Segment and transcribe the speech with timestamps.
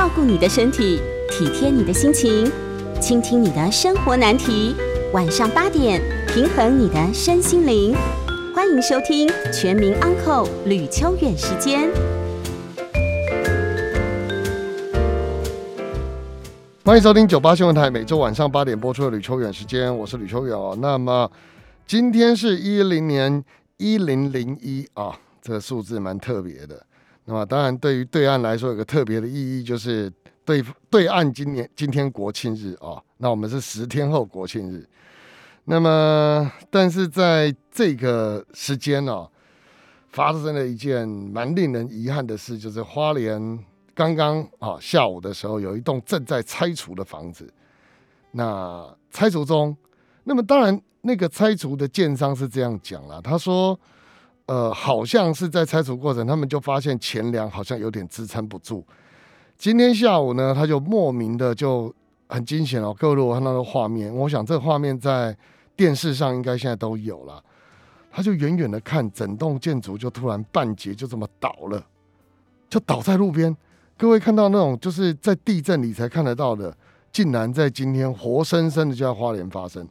[0.00, 0.98] 照顾你的身体，
[1.30, 2.50] 体贴你的心情，
[3.02, 4.74] 倾听你的生活难题。
[5.12, 7.94] 晚上八点，平衡你的身心灵。
[8.54, 11.90] 欢迎收听《全民安扣吕秋远时间》。
[16.82, 20.74] 欢迎收听九八新闻台每周晚上八点播出的吕秋远时间，我是吕秋远哦。
[20.80, 21.30] 那么
[21.86, 23.44] 今天是一零年
[23.76, 26.86] 一零零一啊，这个数字蛮特别的。
[27.30, 30.12] 那么当然，对于对岸来说有个特别的意义，就是
[30.44, 30.60] 对
[30.90, 34.84] 对岸今年今天国庆日啊，那我们是十天后国庆日。
[35.66, 39.28] 那么，但是在这个时间呢，
[40.08, 43.64] 发生了一件蛮令人遗憾的事，就是花莲。
[43.94, 47.48] 刚刚啊，下午的时候有一栋正在拆除的房子。
[48.32, 49.76] 那拆除中，
[50.24, 53.78] 那么当然那个拆除的建商是这样讲了，他说，
[54.50, 58.84] 呃，好像是在拆除过程，他们就发现前梁好像有点支撑不住。
[59.56, 61.94] 今天下午呢，他就莫名的就
[62.28, 62.92] 很惊险哦。
[62.98, 65.36] 各位如果看到的画面，我想这画面在
[65.76, 67.40] 电视上应该现在都有了。
[68.10, 71.80] 他就远远的看，整栋建筑就突然半截就这么倒了，
[72.68, 73.56] 就倒在路边。
[73.96, 76.76] 各位看到那种就是在地震里才看得到的，
[77.12, 79.86] 竟然在今天活生生的就在花莲发生。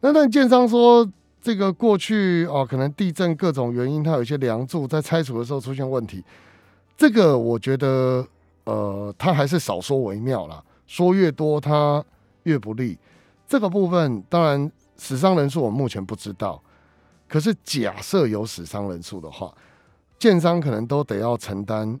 [0.00, 1.06] 那但建商说，
[1.42, 6.24] 这个过去哦，可能地震各种原因，它有一些梁柱在拆除的时候出现问题。
[6.96, 8.24] 这个我觉得，
[8.64, 12.04] 呃，他还是少说为妙啦，说越多他
[12.44, 12.96] 越不利。
[13.48, 16.62] 这个部分当然死伤人数我目前不知道，
[17.28, 19.52] 可是假设有死伤人数的话，
[20.18, 22.00] 建商可能都得要承担。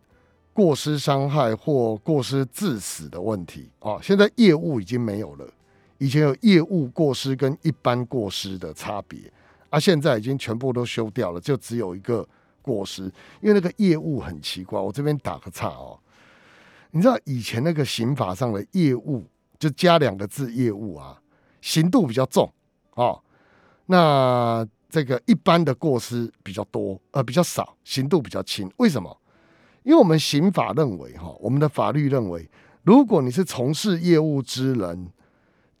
[0.54, 5.46] 过失伤害或过失致死的问题啊，现在业务已经没有了。
[6.02, 9.32] 以前有业务过失跟一般过失的差别，
[9.70, 12.28] 啊，现在已经全部都修掉了，就只有一个
[12.60, 13.04] 过失。
[13.40, 15.96] 因为那个业务很奇怪，我这边打个岔哦。
[16.90, 19.24] 你知道以前那个刑法上的业务，
[19.60, 21.22] 就加两个字“业务”啊，
[21.60, 22.52] 刑度比较重
[22.94, 23.22] 哦。
[23.86, 28.68] 那这个一般的过失比较多，呃，比较少，刑度比较轻。
[28.78, 29.16] 为什么？
[29.84, 32.50] 因为我们刑法认为，哈，我们的法律认为，
[32.82, 35.08] 如果你是从事业务之人，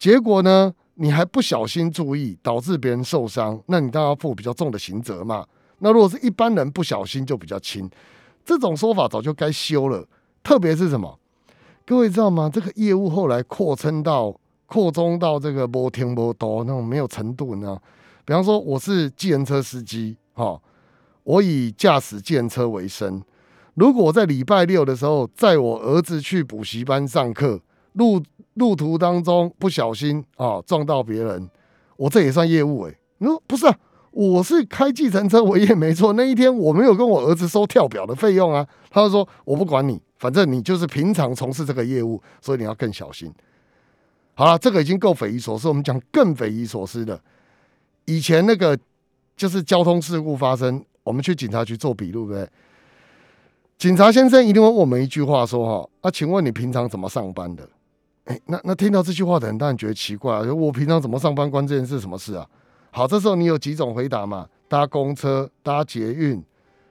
[0.02, 5.46] 结果呢，你还不小心注意，导致别人受伤，那你当然要负比较重的刑责嘛。
[5.78, 7.88] 那如果是一般人不小心，就比较轻。
[8.44, 10.04] 这种说法早就该修了。
[10.42, 11.16] 特别是什么？
[11.86, 12.50] 各位知道吗？
[12.52, 14.34] 这个业务后来扩充到
[14.66, 17.78] 扩充到这个摩天摩多那种没有程度呢。
[18.24, 20.60] 比方说，我是计程车司机，哈，
[21.22, 23.22] 我以驾驶计程车为生。
[23.74, 27.60] 如果我在礼拜六的时候载我儿子去补习班上课，
[27.92, 28.20] 路
[28.54, 31.48] 路途当中不小心啊撞到别人，
[31.96, 32.94] 我这也算业务哎？
[33.18, 33.78] 你说不是啊？
[34.10, 36.12] 我是开计程车，我也没错。
[36.12, 38.66] 那一天我没有跟我儿子收跳表的费用啊。
[38.90, 43.32] 他就说我不管你，反正你就是平常从事这个业务，所以你要更小心。
[44.34, 47.18] 好了，这个已经够匪夷所思，我们讲更匪夷所思的。
[48.04, 48.78] 以前那个
[49.34, 52.50] 就是交通事故发生，我们去警察局做笔录，对不对？
[53.78, 57.66] 警察先生一定会问我们一句话，说：“哈，啊，请问你平常怎么上班的？”
[58.24, 62.46] 哎，那那听到这句话的人当然觉得奇怪啊，我平常怎么上班关这件事什么事啊？
[62.90, 64.48] 好，这时候你有几种回答嘛？
[64.68, 66.42] 搭公车、搭捷运、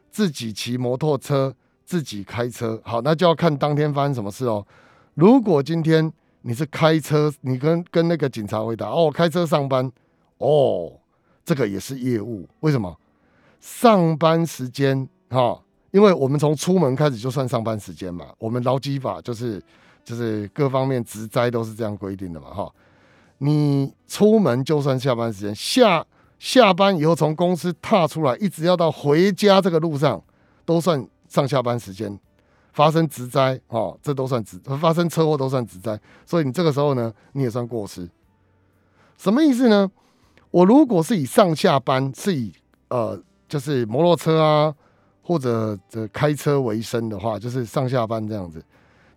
[0.09, 1.53] 自己骑摩托车、
[1.86, 2.80] 自己开车。
[2.84, 4.66] 好，那就要看当天发生什么事哦。
[5.14, 9.91] 如果今天你是开车，你跟跟那个警察回答：“哦，开车上班。”
[10.40, 10.91] 哦，
[11.46, 12.47] 这个也是业务。
[12.62, 12.97] 为什么？
[13.59, 15.62] 上班时间哈。
[15.91, 19.62] 因为我们从出门开始就算上班时间嘛，我们劳基法就是
[20.04, 22.72] 就是各方面职灾都是这样规定的嘛，哈。
[23.40, 26.06] 你出门就算下班时间，下
[26.38, 30.22] 下班以后从公司踏出来，一直要到回家这个路上，
[30.66, 32.20] 都算上下班时间。
[32.74, 36.00] 发生职灾哦，这都算职；发生车祸都算职灾。
[36.26, 38.10] 所以你这个时候呢，你也算过失。
[39.18, 39.92] 什么意思呢？
[40.52, 42.54] 我如果是以上下班是以
[42.90, 44.74] 呃，就是摩托车啊。
[45.24, 48.62] 或者这开车为生的话，就是上下班这样子。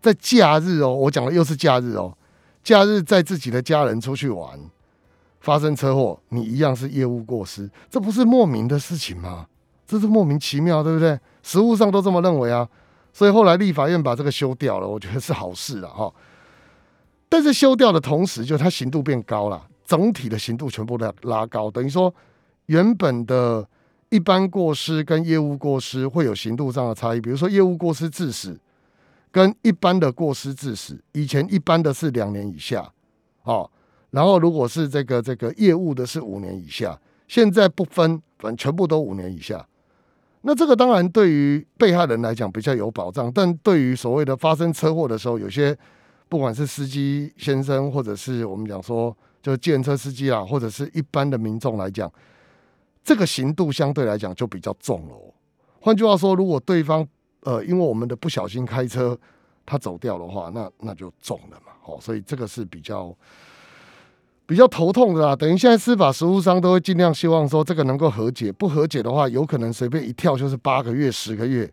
[0.04, 2.14] 在假日哦，我讲的又是假日哦。
[2.62, 4.60] 假日在自己的家人出去玩，
[5.40, 9.46] 发生车祸，你一样是业务过失，这不是莫名的事情吗？
[9.86, 11.18] 这是莫名其妙，对不对？
[11.42, 12.68] 实务上都这么认为啊。
[13.14, 16.12] 所以后来立法院把这个修掉了，我觉得是好事了哈。
[17.30, 22.14] 但是修掉的同时，就它刑度变高了，整体的刑度全部拉拉高，等于说
[22.66, 23.66] 原本的。
[24.10, 28.56] 一般过失跟业务过失会有刑度上的差异，比如说业务过失致死
[29.34, 32.88] 跟一般的过失致死，以前一般的是两年以下，
[33.42, 33.68] 哦，
[34.10, 36.96] 然后如果是这个这个业务的是五年以下，
[37.26, 39.66] 现在不分，反正全部都五年以下。
[40.42, 45.76] 那这个当然对于被害人来讲比较有保障，但对于所谓的发生车祸的时候，有些
[46.28, 52.08] 不管是司机先生，或者是我们讲说就计程车司机啊，或者是一般的民众来讲，
[53.02, 55.34] 这个刑度相对来讲就比较重了。
[55.80, 57.04] 换句话说，如果对方
[57.44, 59.16] 呃因为我们的不小心开车
[59.64, 61.72] 他走掉的话，那那就重了嘛。
[61.86, 63.16] 哦，所以这个是比较。
[64.46, 71.72] 比较头痛的啦，等于现在司法实务商都会尽量希望说这个能够和解，不和解的话，有可能随便一跳就是八个月、十个月，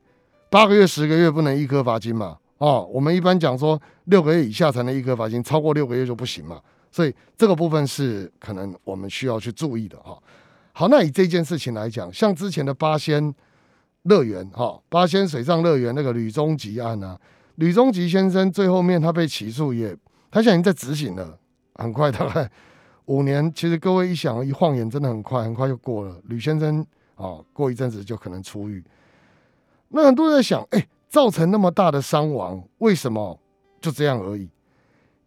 [0.49, 2.37] 八个月、十个月不能一颗罚金嘛？
[2.59, 6.61] 哦，我们一般讲说六个月以下才能一颗罚金，超过六个月就不行嘛。
[6.89, 10.17] 所以这个部分是可能我们需要去注意的哈。
[10.71, 13.35] 好，那以这件事情来讲，像之前的八仙
[14.03, 17.19] 乐园哈，八仙水上乐园那个吕中吉案啊，
[17.55, 19.95] 吕中吉先生最后面他被起诉也，
[20.29, 21.37] 他现在已经在执行了。
[21.75, 22.49] 很快，大概
[23.05, 23.51] 五年。
[23.53, 26.15] 其实各位一想，一晃眼，真的很快，很快就过了。
[26.25, 28.83] 吕先生啊，过一阵子就可能出狱。
[29.89, 33.39] 那很多人在想，哎，造成那么大的伤亡，为什么
[33.79, 34.49] 就这样而已？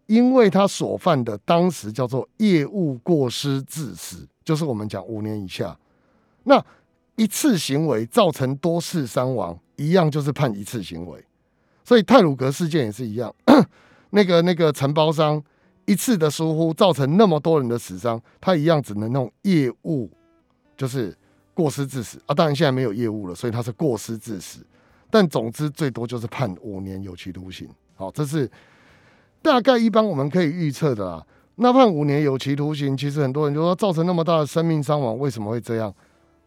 [0.07, 5.77] 因为他所犯的当时叫做业务过失致死，就是我们讲五年以下。
[6.43, 6.63] 那
[7.15, 11.23] 一次行为造成多次伤亡，一样就是判一次行为。
[11.83, 13.33] 所以泰鲁格事件也是一样，
[14.11, 15.43] 那个那个承包商。
[15.87, 20.09] 一次的疏忽造成那么多人的死伤，他一样只能用业务，
[20.75, 21.15] 就是
[21.53, 22.33] 过失致死啊。
[22.33, 24.65] 当然现在没有业务了，所以他是过失致死。
[25.11, 27.69] 但总之最多就是判五年有期徒刑。
[27.93, 28.49] 好，这是
[29.43, 31.23] 大概一般我们可以预测的啦。
[31.57, 35.93] 那判五年有期徒刑，其实很多人就说造成那么大的生命伤亡，为什么会这样？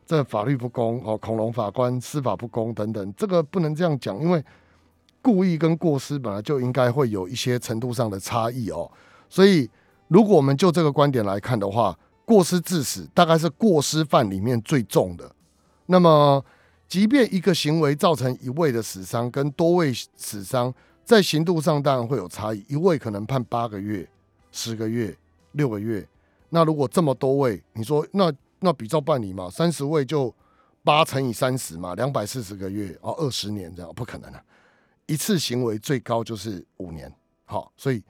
[0.08, 4.42] 这法律不公哦，恐龙法官司法不公等等，这个不能这样讲，因为
[5.20, 8.90] 故意跟过失本来就应该会有一些程度上的差异哦。
[9.28, 9.68] 所以，
[10.06, 11.94] 如果我们就这个观点来看的话，
[12.24, 15.30] 过失致死大概是过失犯里面最重的。
[15.84, 16.42] 那么，
[16.88, 20.72] 即便一个行为造成一位的死伤跟多位死伤，
[21.04, 24.08] 在刑度上当然会有差异，一位可能判八个月、
[24.52, 25.14] 十个月、
[25.52, 26.08] 六个月。
[26.48, 29.48] 那如果这么多位，你说那那比照办理嘛？
[29.50, 30.34] 三十位就
[30.84, 34.42] 八乘以三十嘛，两百四十个月哦，二十年这样不可能啊！
[35.06, 37.12] 一次行为最高就是五年。
[37.44, 38.02] 好，所以。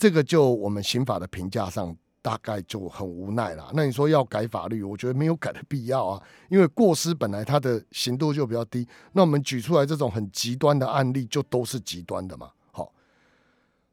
[0.00, 1.92] 这个就我们刑法的评价上
[2.22, 3.68] 大概就很无奈了。
[3.74, 8.86] 那你说要改法律，我觉得没有改的必要啊，因为过失本来它的刑度就比较低。
[9.10, 12.48] 那我们举出来这种很极端的案例，就都是极端的嘛。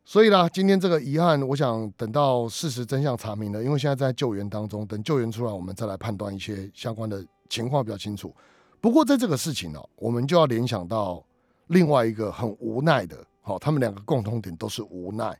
[0.07, 8.33] 所以啦，今天这个遗憾，我想等到事实真相查明了，因为现在在救援当中，等救援出来，我们再来判断一些相关的情况比较清楚。
[8.79, 11.25] 不过在这个事情呢，我们就要联想到
[11.67, 15.35] 另外一个很无奈的，好，他们两个共同点都是无奈。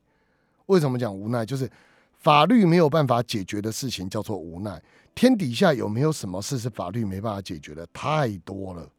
[0.66, 1.46] 为什么讲无奈？
[1.46, 1.70] 就是
[2.18, 4.82] 法律没有办法解决的事情叫做无奈。
[5.14, 7.88] 天底下有没有什么事是法律没办法解决的？
[7.94, 8.90] 太多了，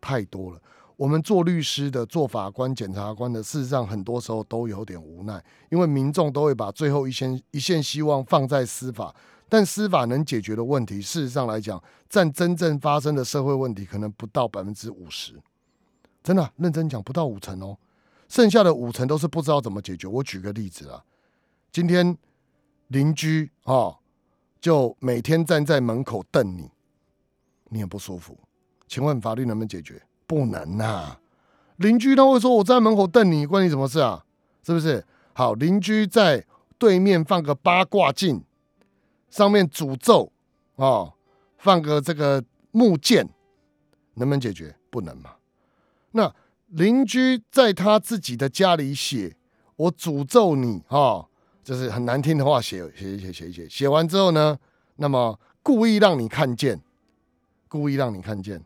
[0.00, 0.60] 太多了。
[0.96, 9.14] 我们做律师的、做法官、检察官的，事实上很多时候都有点无奈，因为民众都会把最后一线一线希望放在司法，
[9.48, 15.34] 但司法能解决的问题，事实上来讲，占真正发生的社会问题可能不到百分之五十。
[16.22, 17.76] 真的，认真讲，不到五成哦。
[18.28, 20.06] 剩下的五成都是不知道怎么解决。
[20.06, 21.02] 我举个例子啊。
[21.72, 22.16] 今天
[22.88, 23.96] 邻居啊，
[24.60, 26.70] 就每天站在门口瞪你，
[27.70, 28.38] 你很不舒服。
[28.86, 30.02] 请问法律能不能解决？
[30.32, 31.18] 不能呐。
[31.76, 34.24] 邻居他会说：“我在门口瞪你，关你什么事啊？”
[34.64, 35.04] 是不是？
[35.34, 36.46] 好，邻居在
[36.78, 38.42] 对面放个八卦镜，
[39.28, 40.32] 上面诅咒
[40.76, 41.12] 啊，
[41.58, 43.28] 放个这个木剑，
[44.14, 44.74] 能不能解决？
[44.88, 45.32] 不能嘛。
[46.12, 46.34] 那
[46.68, 49.36] 邻居在他自己的家里写
[49.76, 51.26] ：“我诅咒你啊。”
[51.62, 54.58] 就是很难听的话，写写写写写，写完之后呢，
[54.96, 56.80] 那么故意让你看见，
[57.68, 58.64] 故意让你看见，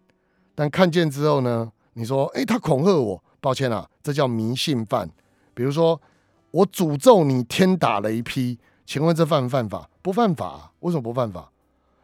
[0.57, 5.09] 但看见之后呢，你说，哎，他恐吓我，抱歉啊，这叫迷信犯。
[5.55, 6.01] 比如说，
[6.51, 9.89] 我诅咒你天打雷劈，请问这犯不犯法？
[10.03, 11.53] 不犯法，为什么不犯法？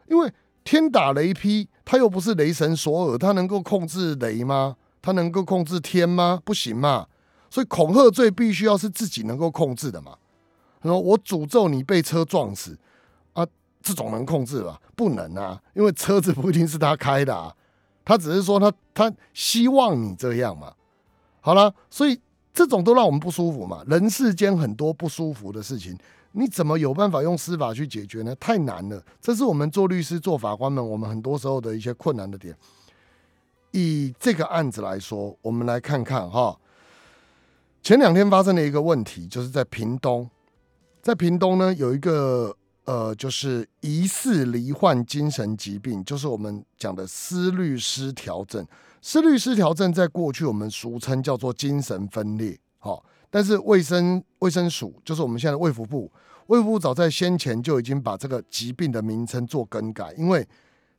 [0.07, 0.31] 因为
[0.63, 4.77] 天打雷劈，他又不是雷神索尔，他能够控制雷吗？
[5.01, 6.39] 他能够控制天吗？
[6.45, 7.07] 不行嘛。
[7.49, 10.15] 所以恐吓罪必须要是自己能够控制的嘛。
[10.81, 12.77] 说我诅咒你被车撞死
[13.33, 13.45] 啊！
[13.81, 14.79] 这种能控制吧？
[14.95, 17.53] 不能啊，因为车子不一定是他开的啊，
[18.05, 20.73] 他只是说他他希望你这样嘛。
[21.41, 22.19] 好了，所以
[22.53, 23.83] 这种都让我们不舒服嘛。
[23.87, 25.97] 人世间很多不舒服的事情，
[26.31, 28.35] 你怎么有办法用司法去解决呢？
[28.39, 32.55] 太难了，这是我们做律师、做法官们，我们很多时候的一些困难的点。
[33.71, 36.57] 以这个案子来说，我们来看看哈，
[37.81, 40.29] 前两天发生的一个问题，就是在屏东。
[41.01, 48.65] 在屏东呢，有一个呃，就是疑似罹患精神疾病，就是我们讲的思虑失调症。
[49.01, 56.11] 思虑失调症在过去我们俗称叫做精神分裂，好，但是卫生卫生署就是我们现在的卫福部，
[56.47, 60.47] 卫福部早在先前就已经把这个疾病的名称做更改，因为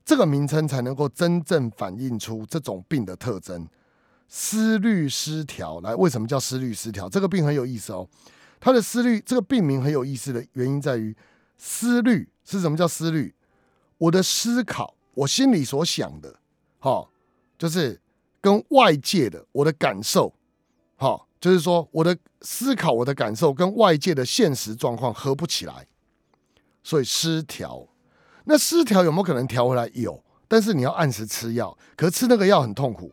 [0.05, 3.67] 这个名称才能够真正反映出这种病的特征。
[4.29, 7.09] 思虑失调，来，为什么叫思虑失调？
[7.09, 8.07] 这个病很有意思哦，
[8.59, 11.15] 它的思虑这个病名很有意思的原因在于，
[11.57, 13.35] 思虑是什么叫思虑？
[13.99, 16.39] 我的思考，我心里所想的，
[16.79, 17.11] 好。
[17.57, 17.99] 就是
[18.41, 20.35] 跟外界的我的感受，
[20.97, 25.87] 好，就是说我的思考、我的感受跟外界的现实状况合不起来，
[26.83, 27.87] 所以失调。
[28.45, 29.89] 那失调有没有可能调回来？
[29.95, 31.79] 有，但是你要按时吃药。
[31.97, 33.13] 可是吃那个药很痛苦，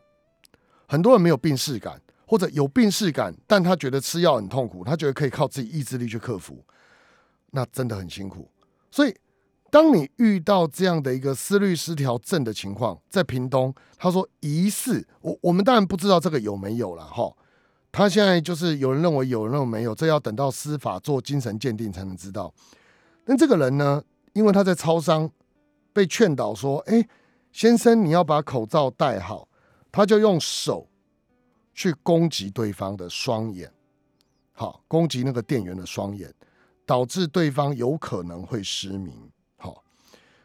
[0.88, 6.62] 很多人没有病逝感，或者有病逝感，但他觉得吃药很痛苦，他觉得可以靠自己意志力去克服，
[7.52, 8.50] 那真的很辛苦。
[8.90, 9.14] 所以。
[9.72, 17.34] 当你遇到这样的一个思虑失调症的情况，在屏东，他说疑似我我们当然不知道这个有没有了哈。
[17.90, 22.52] 他现在就是有人认为有人认为没有，这要等到司法做精神鉴定才能知道。
[23.24, 24.04] 那这个人呢，
[24.34, 25.30] 因为他在超商
[25.94, 27.08] 被劝导说：“哎，
[27.50, 29.48] 先生你要把口罩戴好。”
[29.90, 30.86] 他就用手
[31.72, 33.72] 去攻击对方的双眼，
[34.52, 36.30] 好攻击那个店员的双眼，
[36.84, 39.30] 导致对方有可能会失明。
[39.56, 39.82] 好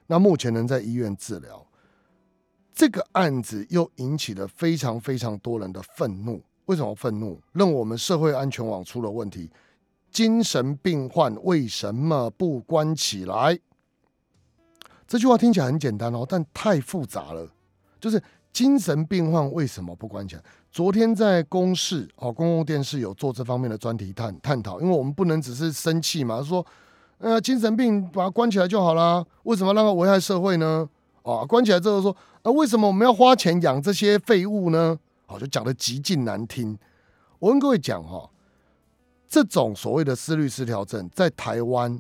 [0.06, 1.66] 那目前能在医院治疗，
[2.74, 6.42] 这个案子又引起了非常非常多人的愤怒。
[6.66, 7.42] 为什么愤怒？
[7.54, 9.50] 认为我们社会安全网出了问题，
[10.12, 13.60] 精神病患为什么不关起来？
[15.08, 17.50] 这句话听起来很简单哦，但太复杂了。
[18.00, 18.22] 就是
[18.58, 20.42] 精神病患为什么不关起来？
[20.72, 26.66] 昨天在公视哦，公共电视有做这方面的专题探探讨，因为我们不能只是生气嘛，说。
[27.20, 30.90] 呃，精神病把他关起来就好啦，为什么让他危害社会呢？
[31.22, 34.98] 啊，关起来之后说，啊，为什么我们要花钱养这些废物呢？
[35.28, 36.76] 好，就讲的极尽难听。
[37.38, 38.28] 我跟各位讲哈，
[39.28, 42.00] 这种所谓的思虑失调症，在台湾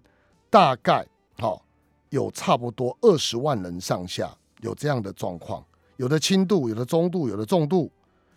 [0.49, 1.05] 大概
[1.37, 1.63] 好
[2.09, 5.63] 有差不多二十万人上下有这样的状况，
[5.97, 7.91] 有的轻度，有的中度，有的重度，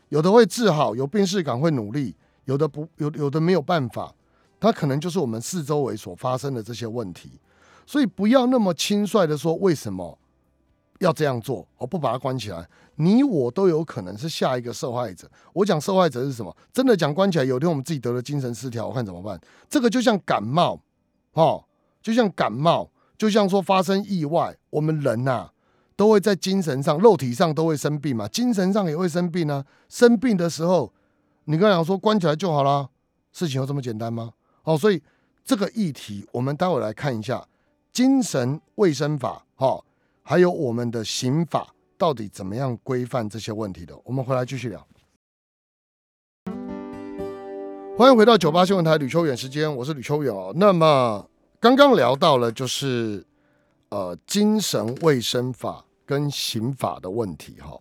[0.08, 2.14] 有的会治好，有病逝感会努力，
[2.44, 4.14] 有的不有有的没有办法。
[4.58, 7.30] 它可能就是我们四周围所发生的这些问题，
[7.86, 10.18] 所以不要那么轻率的说为什么
[10.98, 12.68] 要这样做，而不把它关起来。
[12.96, 15.26] 你我都有可能是下一个受害者。
[15.54, 16.54] 我讲受害者是什么？
[16.74, 19.40] 真的讲关起来，有一天我们自己得了精神失调，我看怎么办？
[19.68, 20.78] 这个就像感冒，
[21.32, 21.64] 哦，
[22.02, 25.50] 就像感冒，就像说发生意外，我们人呐
[26.00, 29.62] 都会在精神上、肉体上都会生病嘛，精神上也会生病啊。
[29.90, 30.90] 生病的时候，
[31.44, 32.88] 你跟他讲说关起来就好了，
[33.34, 34.32] 事情有这么简单吗？
[34.62, 35.02] 哦，所以
[35.44, 37.46] 这个议题，我们待会来看一下
[37.92, 39.84] 精神卫生法，哈，
[40.22, 43.94] 还有我们的刑法到底怎么样规范这些问题的。
[44.02, 44.82] 我们回来继续聊。
[47.98, 50.50] 欢迎回到九八新闻台吕秋远时间，我是吕秋远哦。
[50.56, 51.28] 那么
[51.60, 53.22] 刚刚聊到了就是
[53.90, 57.78] 呃精神卫生法跟刑法的问题，哈。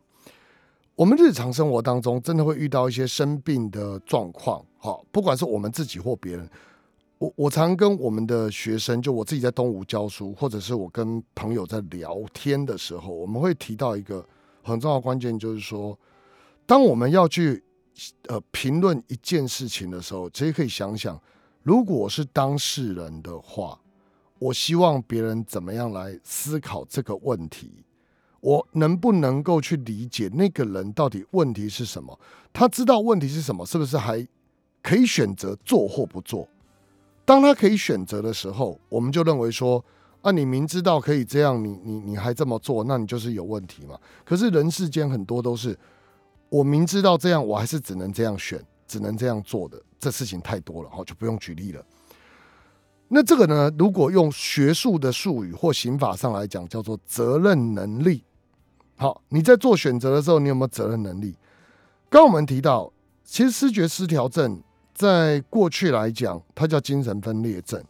[0.93, 6.47] 我们日常生活当中真的会遇到一些生病的状况，哈，不管是我们自己或别人。
[7.17, 14.23] 我我常跟我们的学生，就我自己在东吴教书，或者是我跟朋友在聊天的时候，我们会提到一个
[14.61, 15.97] 很重要的关键，就是说，
[16.67, 17.63] 当我们要去
[18.27, 21.19] 呃评论一件事情的时候，其实可以想想，
[21.63, 23.79] 如果是当事人的话，
[24.37, 27.83] 我希望别人怎么样来思考这个问题，
[28.41, 32.17] 我能不能够去理解那个人到底问题是什么？
[32.53, 34.25] 他知道问题是什么，是不是还
[34.81, 36.47] 可以选择做或不做？
[37.25, 39.83] 当他可以选择的时候，我们就认为说，
[40.21, 43.95] 啊，你明知道可以这样，你你你还这么做，那你就是有问题嘛。
[44.25, 45.77] 可是人世间很多都是，
[46.49, 51.85] 我明知道这样，我还是只能这样选，只能这样做的，这事情太多了，哈，就不用举例了。
[53.09, 58.23] 那这个呢，如果用学术的术语或刑法上来讲，叫做责任能力。
[58.99, 61.33] 好，你在做选择的时候，你有没有责任能力？
[62.09, 62.91] 刚我们提到，
[63.23, 64.61] 其实视觉失调症。
[64.93, 67.81] 在过去来讲，它叫精神分裂症。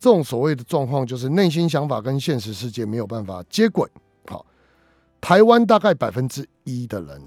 [0.00, 3.88] 这种所谓的状况，就是内心想法跟现实世界没有办法接轨。
[4.26, 4.44] 好，
[5.20, 7.22] 台湾大概百分之一的人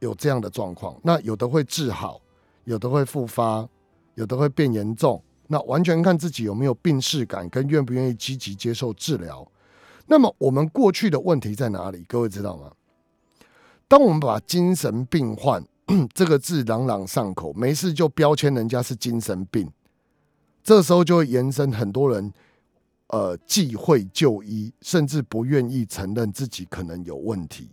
[0.00, 0.98] 有这样的状况。
[1.04, 2.20] 那有的会治好，
[2.64, 3.68] 有的会复发，
[4.16, 5.22] 有的会变严重。
[5.46, 9.46] 那完全看自己有没有病逝感，跟愿不愿意积极接受治疗。
[10.08, 12.04] 那么我们过去的问题在哪里？
[12.08, 12.72] 各位知道吗？
[13.86, 15.62] 当我们把精神病患
[16.12, 19.70] 这个字朗朗上口，没事就标签人家是精神病，
[20.62, 22.32] 这时候就会延伸很多人
[23.08, 27.70] 呃忌讳就医，甚至不愿意承认自己可能有问题。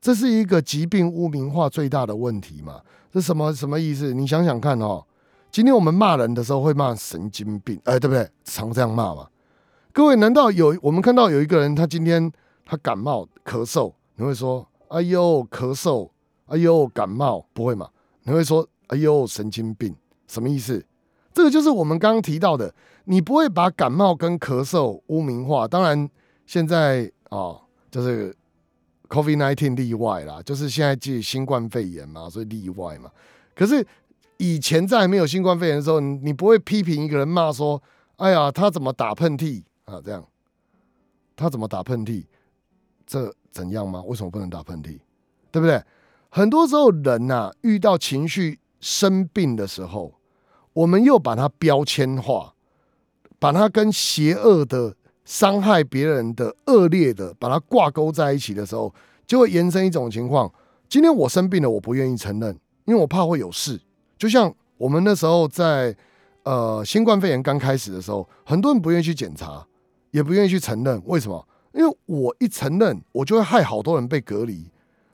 [0.00, 2.80] 这是一个疾病污名化最大的问题嘛？
[3.12, 4.12] 这什么什么意思？
[4.14, 5.04] 你想想看哦。
[5.50, 8.28] 今天我们骂人的时候会骂神经病，哎，对不对？
[8.44, 9.26] 常这样骂嘛。
[9.98, 12.30] 各位，难道有我们看到有一个人，他今天
[12.64, 16.08] 他感冒咳嗽，你会说：“哎呦，咳嗽，
[16.46, 17.88] 哎呦，感冒，不会嘛？”
[18.22, 19.92] 你会说：“哎呦，神经病。”
[20.28, 20.86] 什么意思？
[21.34, 22.72] 这个就是我们刚刚提到的，
[23.06, 25.66] 你不会把感冒跟咳嗽污名化。
[25.66, 26.08] 当然，
[26.46, 27.58] 现在啊，
[27.90, 28.32] 就是
[29.08, 33.10] COVID nineteen 例外啦，就是现在即新冠肺炎嘛，所以例外嘛。
[33.52, 33.84] 可是。
[34.36, 37.82] 以前在没有新冠肺炎的时候，你你不会批评一个人骂说
[38.18, 39.64] ：“哎呀，他怎么打喷嚏
[39.96, 40.00] 啊？
[40.04, 40.24] 这样，
[41.34, 42.24] 他怎么打喷嚏？
[43.06, 44.02] 这怎样吗？
[44.06, 44.98] 为什么不能打喷嚏？
[45.50, 45.82] 对不对？
[46.30, 50.12] 很多时候人呐，遇到情绪生病的时候，
[50.74, 52.54] 我们又把它标签化，
[53.38, 58.94] 把它跟邪恶的、伤害别人的、恶劣的，把它挂钩在一起的时候，
[59.26, 60.52] 就会延伸一种情况：
[60.88, 62.54] 今天我生病了，我不愿意承认，
[62.84, 63.80] 因为我怕会有事。
[64.18, 65.96] 就像我们那时候在
[66.42, 69.66] 呃新冠肺炎刚开始的时候，很多人不愿意去检查，
[70.10, 71.02] 也不愿意去承认。
[71.06, 71.46] 为什么？
[71.72, 74.66] 因为我一承认，我就会害好多人被隔离，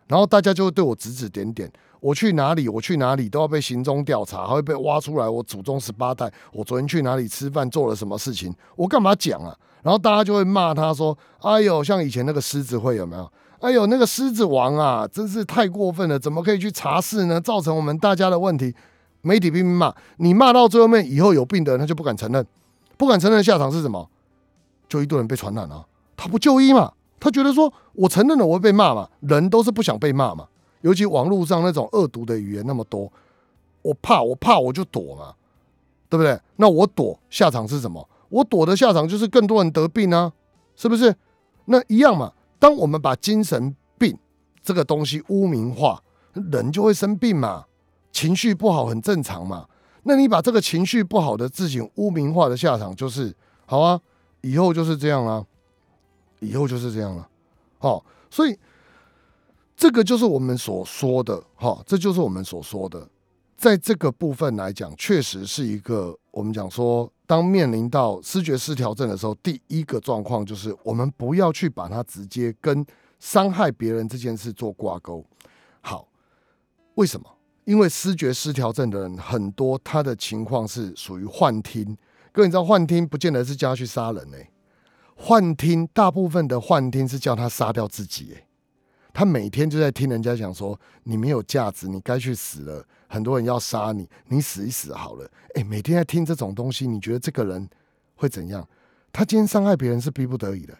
[0.07, 1.71] 然后大家就会对我指指点点。
[2.01, 5.29] 我去哪里，我去哪里都要被行踪调查，还会被挖出来。
[5.29, 9.57] 我祖宗十八代，我昨天去哪里吃饭，做了什么事情，我干嘛讲啊？
[9.83, 13.31] 然后大家就会骂他说：“哎呦，像以前那个狮子会有没有？
[13.61, 17.41] 哎呦，那个狮子王啊，真是太过分了，怎么可以去查事呢？
[17.41, 18.75] 造成我们大家的问题。”
[19.23, 22.47] 媒体拼命骂你，骂到最后面，以后有病的人他就不敢承认，
[22.99, 24.07] 不敢承认下场是什么？
[24.89, 25.87] 就一堆人被传染了。
[26.17, 26.93] 他不就医嘛？
[27.19, 29.09] 他觉得说我承认了，我会被骂嘛？
[29.21, 30.47] 人都是不想被骂嘛。
[30.83, 33.11] 尤其网络上那种恶毒的语言那么多，
[33.83, 35.35] 我怕，我怕，我就躲嘛，
[36.09, 36.39] 对不对？
[36.57, 38.07] 那我躲下场是什么？
[38.29, 40.33] 我躲的下场就是更多人得病啊，
[40.77, 41.15] 是不是？
[41.67, 42.33] 那一样嘛。
[42.59, 44.17] 当我们把精神病
[44.63, 47.65] 这个东西污名化，人就会生病嘛。
[48.13, 49.67] 情绪不好很正常嘛，
[50.05, 53.35] 那你把这个情绪不好的事情污名化的下场就是，
[53.67, 54.01] 好啊，
[54.45, 55.43] 以后就是这样啊，
[56.41, 57.27] 以后就是这样了，
[57.79, 58.55] 好，所以
[59.75, 63.09] 这个就是我们所说的，哈，这就是我们所说的，
[63.57, 72.85] 在这个部分来讲，确实是一个我们讲说，当面临到视觉失调症的时候，第一个状况就是我们不要去把它直接跟
[73.19, 75.25] 伤害别人这件事做挂钩，
[75.81, 76.07] 好，
[76.97, 77.27] 为什么？
[77.65, 81.97] 因为视觉失调症的人很多，他的情况是属于幻听。
[82.35, 84.51] 各位，你知道幻听不见得是叫他去杀人诶，
[85.15, 88.45] 幻听大部分的幻听是叫他杀掉自己诶。
[89.13, 95.31] 他每天就在听人家讲说你没有价值，你该去死了，很多人要杀你，你死一死好了。
[95.55, 97.69] 诶，每天在听这种东西，你觉得这个人
[98.17, 98.69] 会怎样？
[99.13, 100.77] 他今天伤害别人是逼不得已的。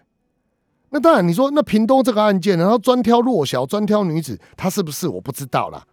[0.91, 5.07] 那当然，你说那屏东这个案件，然后专挑弱小，专挑女子，他是不是？
[5.07, 5.87] 我不知道啦。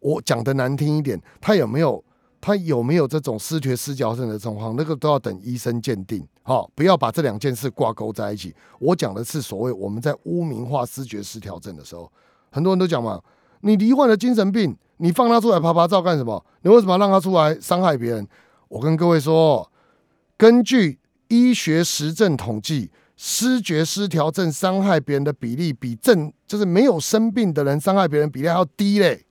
[0.00, 2.04] 我讲的难听一点，他有没有
[2.46, 4.76] 他有没有这种失觉失调症的状况？
[4.76, 6.24] 那个都要等医生鉴定。
[6.44, 8.54] 好，不要把这两件事挂钩在一起。
[8.78, 12.08] 我讲的是所谓我们在污名化失觉失调症的时候，
[12.52, 13.20] 很多人都讲嘛，
[13.62, 16.46] 你罹患了精神病，你放他出来拍拍照干什么？
[16.62, 18.24] 你为什么要让他出来伤害别人？
[18.68, 19.68] 我跟各位说，
[20.36, 29.26] 根据医学实证统计，失觉失调症伤害别人的比例比正就是没有生病的人伤害别人比例还要低嘞。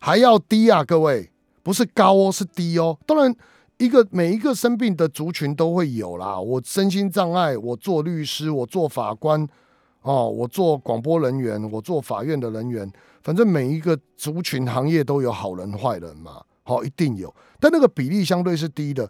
[0.00, 1.30] 还要低啊，各位，
[1.70, 2.98] 不是高哦，是低哦。
[3.06, 3.32] 当然，
[3.78, 6.36] 一个每一个生病的族群都会有啦。
[6.36, 9.46] 我身心障碍，我做律师，我做法官，
[10.02, 12.90] 哦，我做广播人员，我做法院的人员，
[13.22, 17.32] 反正每一个族群行业都有好人坏人嘛，好，一定有。
[17.60, 19.08] 但那个比例相对是低的。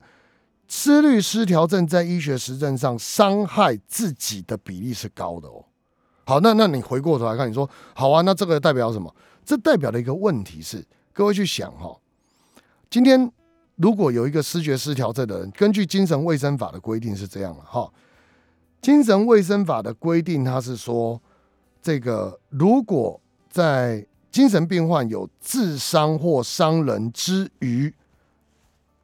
[0.68, 5.64] 思虑失调症在医学实证上伤害自己的比例是高的哦。
[6.26, 9.12] 好，那那你回过头来看，你说好啊，那这个代表什么？
[9.44, 11.96] 这代表的一个问题是，各位去想哈，
[12.90, 13.30] 今天
[13.76, 17.88] 如果有一个视觉失调症的人，根据精神卫生法的规定是这样了哈，
[18.82, 21.20] 精神卫生法的规定，它是说，
[21.80, 27.94] 这个如果在精神病患有自伤或伤人之余，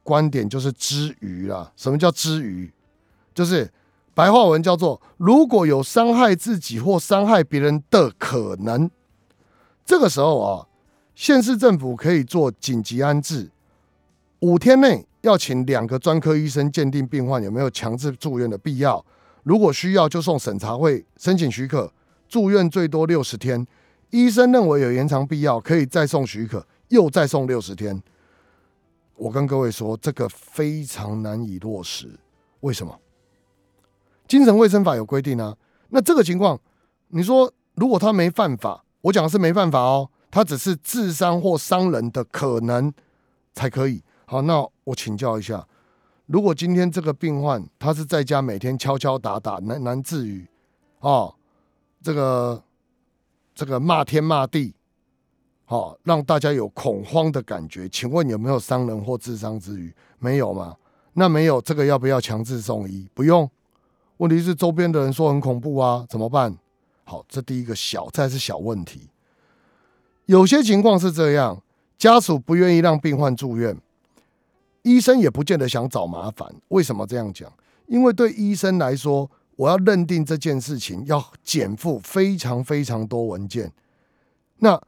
[0.03, 1.71] 观点就是之余啦。
[1.77, 2.69] 什么叫之余？
[3.33, 3.71] 就是
[4.13, 8.91] 白话文叫做，如果有伤害自己或伤害别人的可能。
[9.85, 10.67] 这个时候啊，
[11.15, 13.49] 县市政府可以做紧急安置，
[14.41, 19.03] 五天内要请两个专科医生鉴定病患有没有强制住院的必要。
[19.43, 21.91] 如果需要，就送审查会申请许可，
[22.27, 23.65] 住院最多六十天。
[24.09, 28.01] 医生认为有延长必要，可以再送许可，又再送六十天。
[29.15, 32.07] 我跟各位说，这个非常难以落实。
[32.59, 32.99] 为什么？
[34.27, 35.57] 精神卫生法有规定啊。
[35.89, 36.59] 那这个情况，
[37.07, 42.93] 你说如果他没犯法，我讲的是没犯法哦，他只是自伤或伤人的可能
[43.53, 44.03] 才可以。
[44.29, 45.65] 好，那我请教一下，
[46.25, 50.45] 如果今天这个病患他是在家每天敲敲打打，难难治愈，
[50.99, 51.33] 哦，
[52.03, 52.61] 这个
[53.55, 54.75] 这个骂天骂地，
[55.63, 59.95] 好，让大家有恐慌的感觉，请问有没有伤人或自伤之余？
[60.19, 60.75] 没有吗？
[61.13, 63.09] 那没有这个要不要强制送医？
[63.13, 63.49] 不用。
[64.17, 66.53] 问题是周边的人说很恐怖啊，怎么办？
[67.05, 69.09] 好，这第一个小，再是小问题。
[70.25, 71.63] 有些情况是这样，
[71.97, 73.79] 家属不愿意让病患住院，
[74.87, 76.49] 医生也不见得想找麻烦。
[76.69, 77.51] 为什么这样讲？
[77.87, 83.73] 因为对医生来说，我要认定这件事情要减负非常非常多文件，
[84.59, 84.81] 那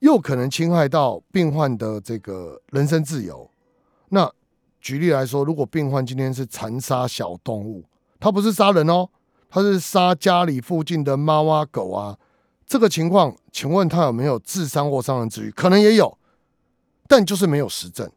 [0.00, 3.48] 又可能侵害到病患的这个人身自由。
[4.08, 4.28] 那
[4.80, 7.84] 举例来说，如果病患今天是残杀小动物，
[8.18, 9.08] 他不是杀人哦，
[9.48, 12.18] 他是杀家里附近的猫啊狗啊，
[12.66, 15.50] 这个情况，请问他有没有自伤或伤人之余？
[15.52, 16.18] 可能也有，
[17.06, 18.10] 但就是没有实证。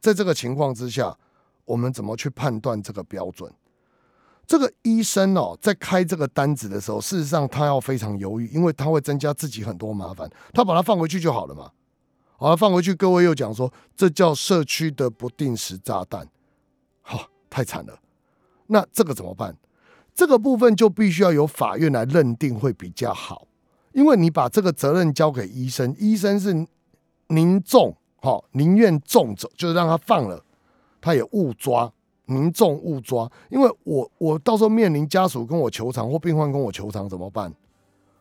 [0.00, 1.16] 在这个情况之下，
[1.64, 3.52] 我们怎么去判断这个标准？
[4.46, 10.28] 这个医生哦，在开这个单子的时候，事实上他要非常犹豫，因为他会增加自己很多麻烦。
[10.52, 11.70] 他把它放回去就好了嘛。
[12.36, 16.26] 好了，放回去，各位又讲说，这叫社区的不定时炸弹，
[17.02, 18.00] 好，太惨了。
[18.66, 19.56] 那这个怎么办？
[20.14, 23.46] 这个部分就必须要由法院来认定会比较好，
[23.92, 26.66] 因为你把这个责任交给医生，医生是
[27.28, 30.42] 民众好，宁愿重走，就是让他放了，
[31.00, 31.90] 他也误抓，
[32.26, 33.30] 宁重勿抓。
[33.48, 37.52] 因为我我到时候面临家属跟我求偿或病患跟我求偿怎么办？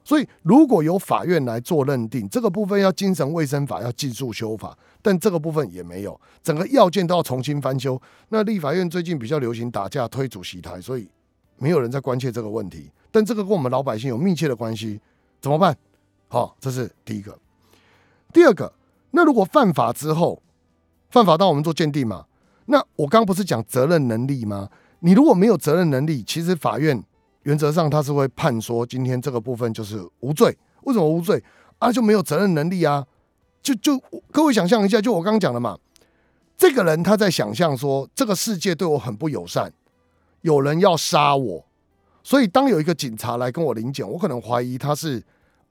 [0.03, 4.75] 所以如果由法院来做认定，这个部分要精神卫生法要技术修法。
[5.01, 8.01] 但这个部分也没有，整个要件都要重新翻修。
[8.29, 11.07] 那立法院最近比较流行打架推主席台，所以
[11.57, 12.89] 没有人在关切这个问题。
[13.11, 14.99] 但这个跟我们老百姓有密切的关系，
[15.39, 15.77] 怎么办？
[16.27, 17.37] 好，这是第一个。
[18.33, 18.71] 第二个，
[19.11, 20.41] 那如果犯法之后，
[21.09, 22.25] 犯法到我们做鉴定嘛？
[22.65, 24.69] 那我刚不是讲责任能力吗？
[24.99, 27.03] 你如果没有责任能力，其实法院
[27.43, 30.55] 原则上他是会判说今天这个部分就是无罪。
[30.83, 31.43] 为什么无罪？
[31.79, 33.05] 啊，就没有责任能力啊。
[33.61, 33.99] 就就
[34.31, 35.77] 各位想象一下，就我刚刚讲的嘛，
[36.57, 39.71] 这个人他在想象说这个世界对我很不友善，
[40.41, 41.65] 有人要杀我，
[42.23, 45.21] 所以当有一个警察来跟我领检，我可能怀疑他是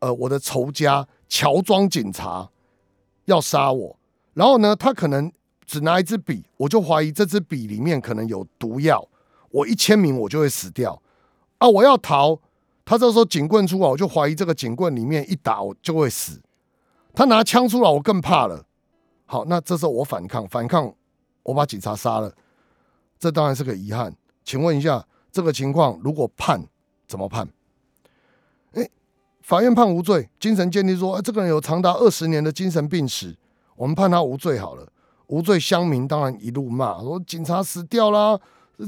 [0.01, 2.49] 呃我的仇家乔装警察
[3.29, 3.97] 要杀我，
[4.33, 5.31] 然后呢，他可能
[5.67, 9.07] 只拿一支笔，我就怀疑这支笔里面可能有毒药，
[9.51, 11.01] 我一签名我就会死掉
[11.59, 11.69] 啊！
[11.69, 12.41] 我要逃，
[12.87, 16.41] 他这时候警棍出来，我就怀疑这个警棍里面一打我就会死。
[17.13, 18.65] 他拿枪出来，我更怕了。
[19.27, 20.95] 好，那这时候我反抗，反抗，
[21.43, 22.33] 我把警察杀了，
[23.19, 24.15] 这当然是个遗憾。
[24.43, 26.67] 请问一下，这个情况如果判
[27.07, 27.47] 怎么判？
[29.49, 33.35] 法院判无罪，精神鉴定说，哎，这个人有长达二十年的精神病史，
[33.77, 34.87] 我们判他无罪好了。
[35.29, 38.39] 无罪，乡民当然一路骂，说警察死掉啦，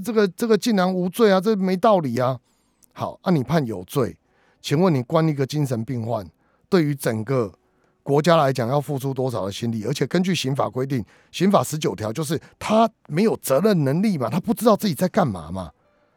[0.05, 2.39] 这个这个竟然无罪啊，这没道理啊。
[2.93, 4.15] 好，按你判有罪，
[4.61, 6.29] 请问你关一个精神病患，
[6.69, 7.55] 对于整个。
[8.03, 15.71] 国家来讲要付出多少的心力，而且根据刑法规定，刑法十九条就是他没有责任能力嘛，他不知道自己在干嘛嘛。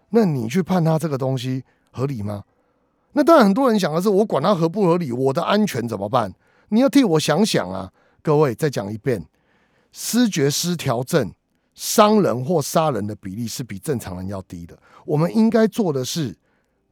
[0.10, 2.43] 那你去判他这个东西合理吗？
[3.13, 6.34] 那当然，很多人想的是我管他合不合理，我的安全怎么办？
[6.69, 7.91] 你要替我想想啊！
[8.21, 9.26] 各位再讲一遍，
[9.91, 11.34] 失觉失调症
[11.73, 14.78] 伤人或杀人的比例是比正常人要低的。
[15.06, 16.36] 我们应该做的是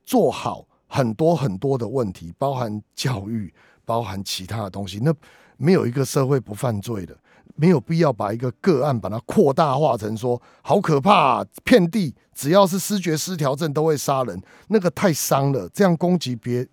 [0.05, 3.53] 做好很多很多的问题，包含教育。
[3.83, 5.13] 包含其他的东西，那
[5.57, 7.17] 没有一个社会不犯罪的，
[7.55, 16.67] 没有必要把一个个案把它扩大化成说好可怕，遍地只要是失觉失调症都会杀人，那个太伤了，这样攻击别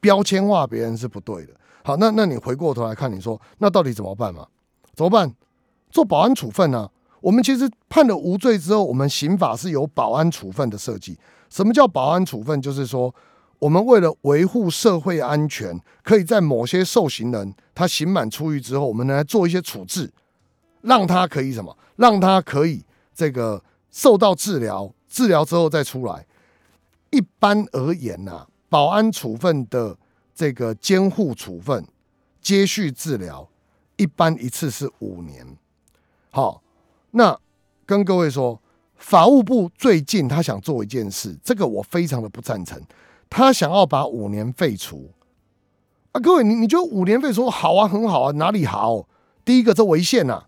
[0.00, 1.52] 标签化别人是不对的。
[1.84, 4.46] 好，那那你回过头来看，你说那到底怎么办嘛？
[4.94, 5.32] 怎么办？
[5.90, 6.88] 做保安处分呢？
[7.20, 11.18] 我们其实判了无罪之后，我们刑法是有保安处分的设计。
[11.48, 12.60] 什么叫保安处分？
[12.60, 13.14] 就是说。
[13.62, 20.12] 我们为了维护社会安全，可以在某些受刑人他刑满出狱之后，我们来做一些处置，
[20.82, 21.76] 让他可以什么？
[21.96, 26.26] 让他可以这个受到治疗，治疗之后再出来。
[27.10, 29.96] 一般而言呐，保安处分的
[30.34, 31.86] 这个监护处分、
[32.40, 33.48] 接续治疗，
[33.96, 35.46] 一般一次是五年。
[36.30, 36.62] 好，
[37.10, 37.38] 那
[37.84, 38.60] 跟各位说，
[38.96, 42.80] 法务部最近他想做一件事，这个我非常的不赞成。
[43.28, 45.10] 他想要把五年废除
[46.12, 46.20] 啊！
[46.20, 47.86] 各位，你你觉得五年废除好啊？
[47.86, 48.32] 很好啊？
[48.32, 49.06] 哪里好？
[49.44, 50.44] 第一个，这违宪呐！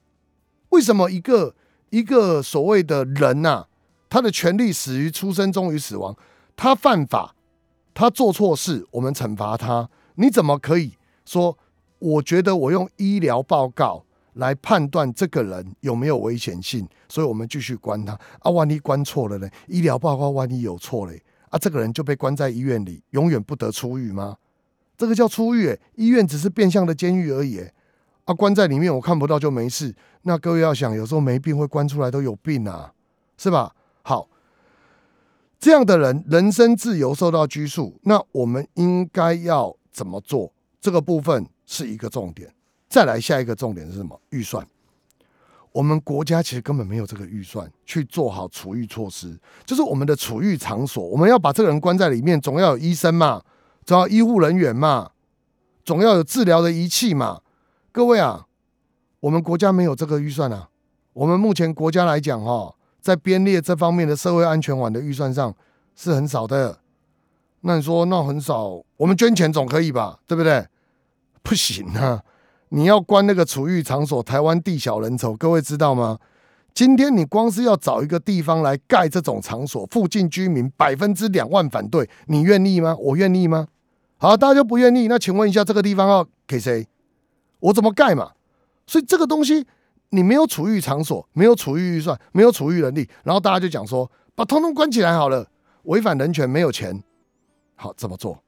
[0.75, 1.55] 为什么一个
[1.91, 3.67] 一个所谓的人呐，
[4.11, 6.17] 他的权利始于出生，终于死亡？
[6.57, 7.35] 他犯法，
[7.95, 11.57] 他做错事，我们惩罚他，你怎么可以说？
[12.01, 18.51] 我觉得我用医疗报告来判断这个人有没有危险性，所以我们继续关他啊。
[18.51, 19.49] 万一关错了呢？
[19.69, 24.37] 医疗报告万一有错嘞啊，这个人就被关在医院里，永远不得出狱吗？
[24.99, 27.65] 这个叫出狱，医院只是变相的监狱而已。
[28.25, 29.95] 啊，关在里面我看不到就没事。
[30.23, 32.93] 那各位要想，有时候没病会关出来都有病啊，
[33.37, 33.75] 是吧？
[34.03, 34.29] 好，
[35.59, 40.53] 这样的人人身自由受到拘束，那我们应该要怎么做？
[40.81, 41.47] 这个部分。
[41.67, 42.53] 是一个重点，
[42.91, 44.21] 再来下一个重点是什么？
[44.29, 44.63] 预算。
[45.73, 49.35] 我们国家其实根本没有这个预算去做好储育措施，
[49.65, 53.43] 就是我们的储育场所，我们要把这个人关在里面，总要有医生嘛，
[53.87, 55.13] 总要医护人员嘛，
[55.87, 57.41] 总要有治疗的仪器嘛。
[57.95, 58.47] 各位啊，
[59.21, 60.69] 我们国家没有这个预算啊。
[61.13, 65.55] 我们目前国家来讲，哈，在编列这方面的社会安全网的预算上
[65.95, 66.81] 是很少的。
[67.61, 70.19] 那你说那很少，我们捐钱总可以吧？
[70.27, 70.67] 对不对？
[71.45, 72.25] 不行啊！
[72.71, 76.19] 你要关那个储育场所，台湾地小人稠，各位知道吗？
[76.75, 82.97] 今天你光是要找一个地方来盖这种场所，附近居民百分之两万反对，你愿意吗？
[82.99, 83.69] 我愿意吗？
[84.17, 85.07] 好，大家就不愿意。
[85.07, 86.89] 那请问一下，这个地方要给谁？
[87.65, 88.33] 我怎么盖嘛？
[88.87, 89.67] 所以这个东西
[90.11, 95.49] 你没有储育场所，没有储育预算，没有储育能力，然后大家就讲说，把通通关起来好了，
[95.85, 97.03] 违反人权，没有钱，
[97.77, 98.43] 好怎么做？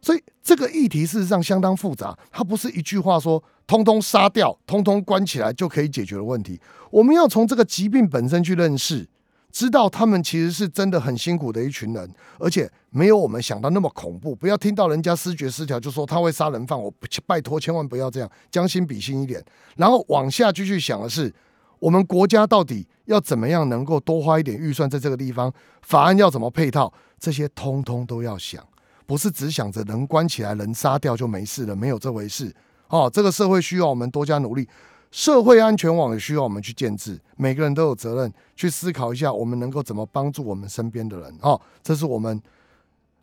[0.00, 6.58] 所以这个议题事实上相当复杂，它不是一句话说“通通杀掉，通通关起来”就可以解决的问题。
[6.90, 9.06] 我们要从这个疾病本身去认识，
[9.54, 14.34] 知道他们其实是真的很辛苦的一群人，而且没有我们想到那么恐怖。
[14.34, 16.92] 不要听到人家失觉失调就说他会杀人犯，我
[17.24, 19.40] 拜托千万不要这样，将心比心一点。
[19.76, 21.32] 然后往下继续想的是，
[21.78, 25.52] 我们国家到底要怎么样能够多花一点预算在这个地方？
[25.82, 26.92] 法案要怎么配套？
[27.20, 28.60] 这些通通都要想。
[29.06, 32.52] 不是只想着人关起来，人杀掉就没事了，没有这回事。
[32.88, 34.68] 哦，这个社会需要我们多加努力，
[35.14, 37.16] 社会安全网也需要我们去建制。
[37.36, 41.32] 每个人都有责任去思考一下，我们能够怎么帮助我们身边的人。
[41.40, 42.42] 哦，这是我们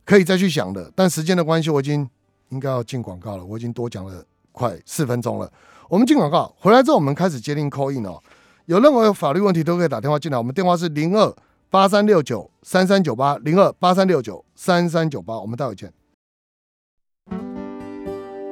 [0.06, 0.90] 可以再去想的。
[0.96, 2.10] 但时间的关系，我已经
[2.48, 3.44] 应该要进广告了。
[3.44, 4.24] 我已经多讲了
[4.54, 5.52] 快四分钟了。
[5.90, 8.24] 我们进广告回来之后，我们开始接听 call in 哦。
[8.68, 11.36] 有任何法律问题都可以打电话进来，我们电话是零二。
[11.70, 15.92] 八三六九三三九八零二八三六九三三九八，我们待会见。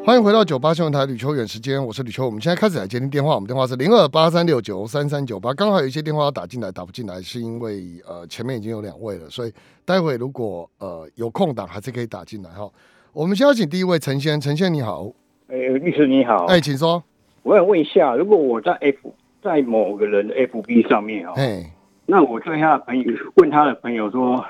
[0.09, 2.25] 欢迎回到九八新闻台吕秋远时间，我是吕秋。
[2.25, 5.53] 我们现在开始来接听电话，我们电话是零二八三六九三三九八。
[5.53, 9.53] 刚好有一些电话要打进来，打不进来，是因为呃前面已经有两位了，所以
[9.85, 12.67] 待会如果呃有空档，还是可以打进来哈。
[13.13, 15.11] 我们先邀请第一位陈先，陈先你好，
[15.47, 17.03] 哎，律师你好，哎，请说。
[17.43, 21.71] 我想问一下，如果我在 F 在某个人的 FB 上面啊，哎。
[22.07, 24.43] 那我对他的朋友问他的朋友说，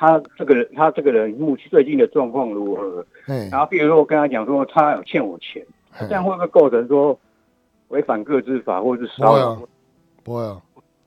[0.00, 3.04] 他这个他这个人目前最近的状况如何？
[3.50, 5.62] 然后比如说我跟他讲说他有欠我钱，
[6.08, 7.18] 这样会不会构成说
[7.88, 9.60] 违反个资法或者是骚扰？
[10.24, 10.58] 不会啊。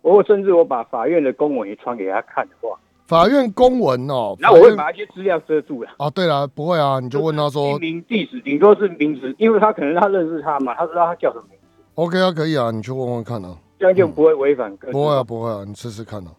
[0.03, 2.77] 我甚至我把法院的公文也传给他看的话，
[3.08, 5.89] 法院公文哦，那我会把一些资料遮住了。
[5.97, 11.65] 哦，对了，不会啊，你就问他说名地址，顶多是名字，因为他可能他认识他嘛，他知道他叫什么名字。
[11.95, 13.58] OK 啊，可以啊，你去问问看啊。
[13.79, 14.77] 这样就不会违反。
[14.77, 16.32] 不会啊，不会啊，你试试看啊，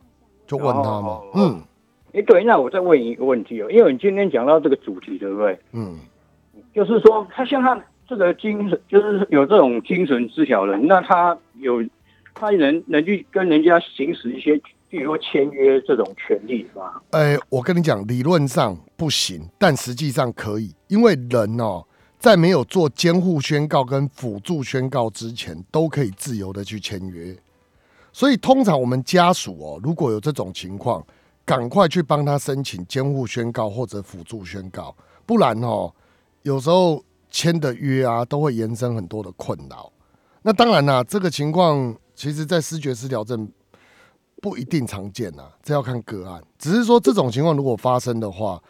[0.47, 1.21] 就问他嘛。
[1.35, 1.61] 嗯，
[2.15, 5.59] 哎，对，那我再问一个问题哦，因为你今天讲到这个主题，对不对？
[5.73, 5.99] 嗯，
[6.75, 11.85] 就是说，他像他这个精神，就是有这种精神失调人，那他有
[12.35, 14.57] 他能能去跟人家行使一些，
[14.89, 16.93] 比如说签约这种权利吗？
[17.11, 21.85] 哎，我跟你讲，理论上不行，但实际上可以，因为人哦。
[22.17, 27.37] 在没有做监护宣告跟辅助宣告之前，都可以自由的去签约。
[28.15, 31.05] 所以通常我们家属哦，如果有这种情况，
[31.45, 34.95] 赶快去帮他申请监护宣告或者辅助宣告，
[35.27, 35.93] 不然哦，
[36.43, 39.93] 有时候签的约啊，都会延伸很多的困扰。
[40.43, 43.49] 那当然啦，这个情况其实在失觉失调症
[44.41, 46.43] 不一定常见呐，这要看个案。
[46.59, 48.63] 只是说这种情况如果发生的话。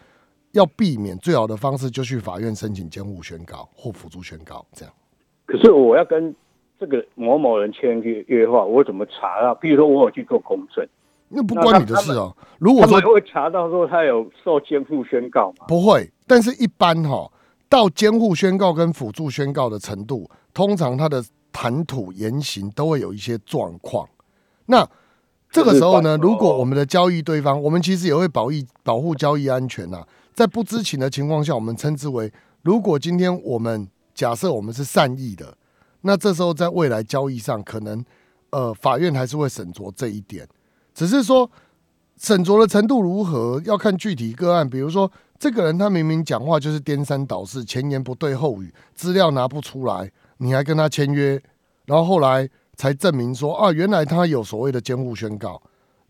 [0.55, 4.93] 要避免最好的方式就去法院申请监护宣告或辅助宣告，这样。
[5.45, 6.33] 可是我要跟
[6.79, 9.53] 这个某某人签约约的话，我怎么查啊？
[9.55, 10.87] 比如说我有去做公证，
[11.35, 12.33] 那不关你的事啊。
[12.59, 15.65] 如果说会查到说他有受监护宣告吗？
[15.67, 17.29] 不会，但是一般哈，
[17.67, 24.07] 到监护宣告跟辅助宣告的程度，通常他的谈吐言行都会有一些状况。
[24.67, 24.87] 那
[25.51, 30.03] 这个时候呢，如果我们的交易对方，我们其实也会保益保护交易安全呐。
[30.33, 32.31] 在不知情的情况下，我们称之为，
[32.63, 35.57] 如果今天我们假设我们是善意的，
[36.01, 38.03] 那这时候在未来交易上，可能
[38.49, 40.45] 呃法院还是会审酌这一点。
[40.95, 41.51] 只是说
[42.17, 44.67] 沈酌的程度如何，要看具体个案。
[44.67, 51.39] 比如说，这个人他明明讲话就是颠三倒四，前言不对后语，资料拿不出来，你还跟他签约，
[51.83, 55.61] 然后后来才证明说啊，原来他有所谓的监护宣告。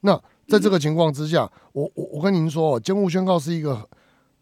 [0.02, 0.16] 那
[0.48, 3.90] 在这个情况之下，我我我跟您说，监护宣告是一个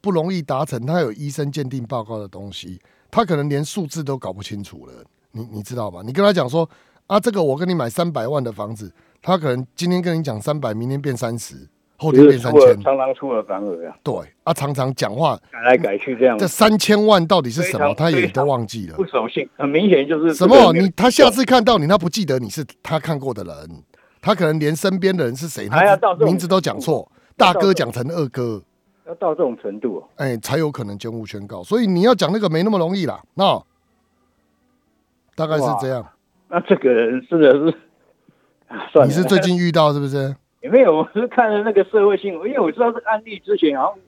[0.02, 2.78] 不容易达成，他有医生鉴定报告的东西，
[3.10, 4.94] 他可能连数字都搞不清楚了。
[5.32, 6.02] 你你知道吧？
[6.06, 6.70] 你跟他讲说
[7.08, 8.92] 啊，这个我跟你买三百万的房子。
[9.26, 11.56] 他可能今天跟你讲三百，明天变三十，
[11.96, 13.96] 后天变三千，常常出尔反尔呀。
[14.04, 16.38] 对，啊，常常讲话改来改去这样。
[16.38, 17.94] 这三千万到底是什么？
[17.96, 18.96] 他也都忘记了。
[18.98, 20.74] 不守信，很明显就是什么？
[20.74, 23.84] 你他下次看到你，他不记得你是他看过的人，
[24.22, 28.62] 他可能连身边的人是谁，他名字都讲错，大哥讲成二哥，
[29.08, 31.64] 要到这种程度，哎，才有可能监护宣告。
[31.64, 33.64] 所以你要讲那个没那么容易啦，那
[35.34, 36.06] 大概是这样。
[36.50, 37.74] 那这个人真的是。
[39.06, 40.36] 你是最近遇到是不是？
[40.62, 44.00] 也 没有，我是看了那个社会新闻，因为我知道这个案例之前好像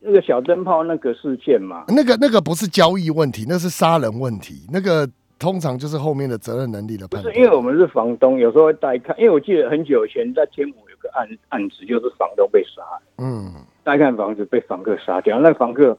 [0.00, 1.84] 那个小灯泡那个事件嘛。
[1.88, 4.66] 那个那个不是交易问题，那是杀人问题。
[4.70, 7.24] 那个通常就是后面的责任能力的判断。
[7.24, 9.18] 不是，因为我们是房东，有时候会带看。
[9.18, 12.82] 因为我记得很久以前在天母有个案案子，就是房东被杀。
[13.16, 13.52] 嗯。
[13.82, 15.96] 带看房子被房客杀掉，那房客。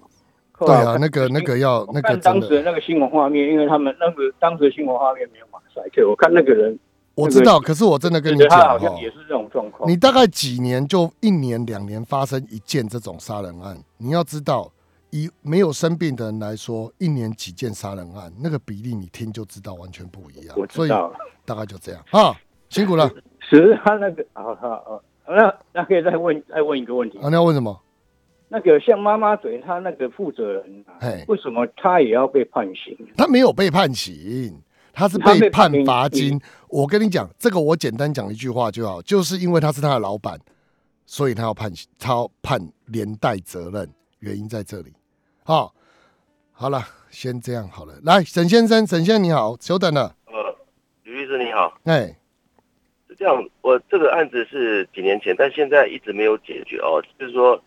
[0.60, 6.78] 对啊，那个那个要那个当时的那个新闻画面，因为他们那个当时的新闻画面没有马赛克，我看那个人。
[7.18, 9.90] 我知道，可是我真的跟你讲哈，也是这种状况。
[9.90, 13.76] 你大概几年就一年两年发生一件这种杀人案？
[13.98, 14.72] 你要知道，
[15.10, 20.56] 以没有生病的人来说，一年几件杀人案，那个比例你听就知道完全不一样。
[20.56, 21.12] 我知道，
[21.44, 22.36] 大概就这样啊，
[22.70, 23.10] 辛苦了。
[23.42, 27.30] 是他那个好好好，那那可以再问再问一个问题啊？
[27.30, 27.82] 你要问什么？
[28.50, 32.96] 那个像妈妈嘴，他那个负责人，哎为什么他也要被判刑？
[33.18, 34.62] 他没有被判刑。
[35.00, 36.42] 他是被判罚金。
[36.70, 40.38] 我跟你讲，这个我简单讲一句话就好，就是因为他是他的老板，
[41.06, 44.92] 所以他要判，他要判连带责任，原因在这里。
[45.46, 45.74] 好，
[46.52, 47.94] 好了，先这样好了。
[48.04, 50.14] 来，沈先生，沈先生你好，久等了。
[50.26, 50.34] 呃，
[51.04, 51.80] 吕律师你好。
[51.86, 52.14] 哎，
[53.08, 57.02] 是这样，我这个案子是几年前，但现在一直没有解决哦。
[57.18, 57.62] 就是说，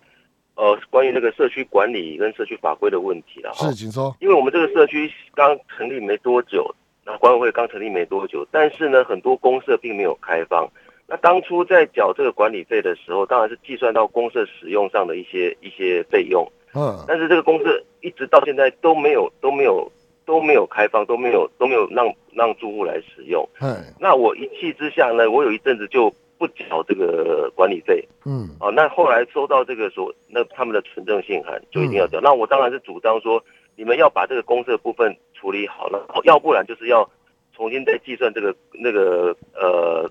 [0.56, 3.50] 呃，关于那个社区管理跟社区法规的问题了。
[3.54, 4.14] 是，请说。
[4.20, 6.74] 因为我们这个社区刚成立没多久。
[7.18, 10.68] 管委会刚成立没多久，但是呢，很多公社并没有开放。
[11.06, 16.46] 那当初在缴这个管理费的时候，当然是计算到公社使用上的一些一些费用。
[16.74, 17.04] 嗯。
[17.08, 19.90] 但是这个公社一直到现在都没有都没有
[20.24, 23.48] 都没有开放，都没有都没有让让住户来使用。
[23.60, 23.76] 嗯。
[23.98, 28.06] 那我一气之下呢，我有一阵子就不缴这个管理费。
[28.24, 28.48] 嗯。
[28.60, 32.20] 哦，那后来收到这个所那他们的存证信函，就一定要缴。
[32.20, 33.42] 那我当然是主张说。
[33.76, 37.08] 你们要把这个公社部分处理好了，要不然就是要
[37.54, 40.10] 重新再计算这个那个呃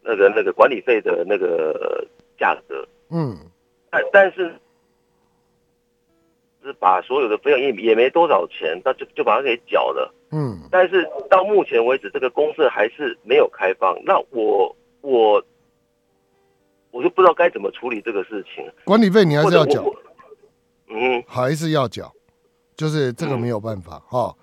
[0.00, 2.06] 那个那个管理费的那个
[2.38, 2.86] 价格。
[3.10, 3.36] 嗯，
[3.90, 4.54] 但但是
[6.62, 10.14] 是把所有的费用也也没多少钱，那就就把它给缴了。
[10.30, 14.00] 嗯，但是到目前为止，这个公社还是没有开放。
[14.04, 15.44] 那我我
[16.92, 18.64] 我就不知道该怎么处理这个事情。
[18.84, 19.84] 管理费你还是要缴，
[20.88, 22.12] 嗯，还是要缴。
[22.76, 24.34] 就是这个没有办法哈，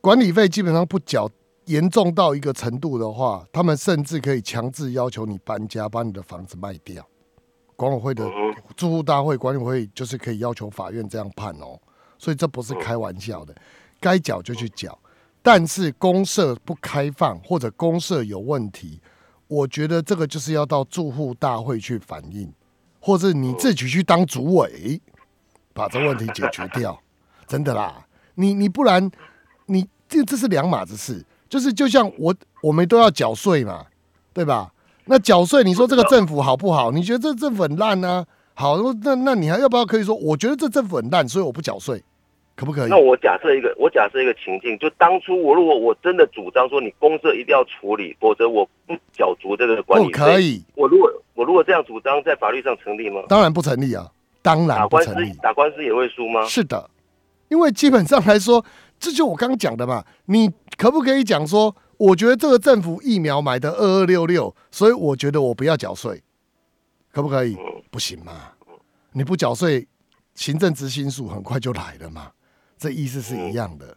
[0.00, 1.28] 管理费基本上不缴，
[1.64, 7.04] 严重到一个程度的话，他们甚至可以强制要求你搬家，把你的房子卖掉。
[7.74, 8.24] 管委会的
[8.76, 11.78] 住户大会，管委会就是可以要求法院这样判哦，
[12.18, 13.54] 所以这不是开玩笑的，
[14.00, 14.98] 该缴就去缴。
[15.42, 19.00] 但是公社不开放或者公社有问题，
[19.46, 22.52] 我觉得这个就是要到住户大会去反映，
[22.98, 25.00] 或者你自己去当主委，
[25.72, 26.98] 把这问题解决掉。
[27.46, 29.10] 真的啦，你你不然，
[29.66, 33.84] 你这这是两码子事，就是就像我我们都要缴税嘛，
[34.32, 34.72] 对吧？
[35.04, 36.90] 那缴税，你说这个政府好不好？
[36.90, 38.26] 你觉得这政府很烂呢？
[38.54, 42.02] 好，那那你还要不要可以说，我觉得这政府很烂，所以我不缴税，
[42.56, 42.90] 可不可以？
[42.90, 50.64] 那我假设一个，我假设一个情境，就当初我如果我真的主张说你公社一定要处理，否则我不缴足这个管理费，可以。
[50.74, 53.22] 我如果我如果这样主张，在法律上成立吗？
[53.28, 54.10] 当然不成立啊，
[54.42, 55.32] 当然不成立。
[55.42, 56.44] 打官司也会输吗？
[56.46, 56.90] 是的。
[57.48, 58.64] 因为基本上来说，
[58.98, 60.04] 这就我刚刚讲的嘛。
[60.26, 66.22] 你可不可以讲说，我觉得这个政府疫苗买的二二六六，所以我觉得我不要缴税，
[67.12, 67.56] 可不可以？
[67.90, 68.52] 不行嘛。
[69.12, 69.86] 你不缴税，
[70.34, 72.32] 行政执行署很快就来了嘛。
[72.76, 73.96] 这意思是一样的，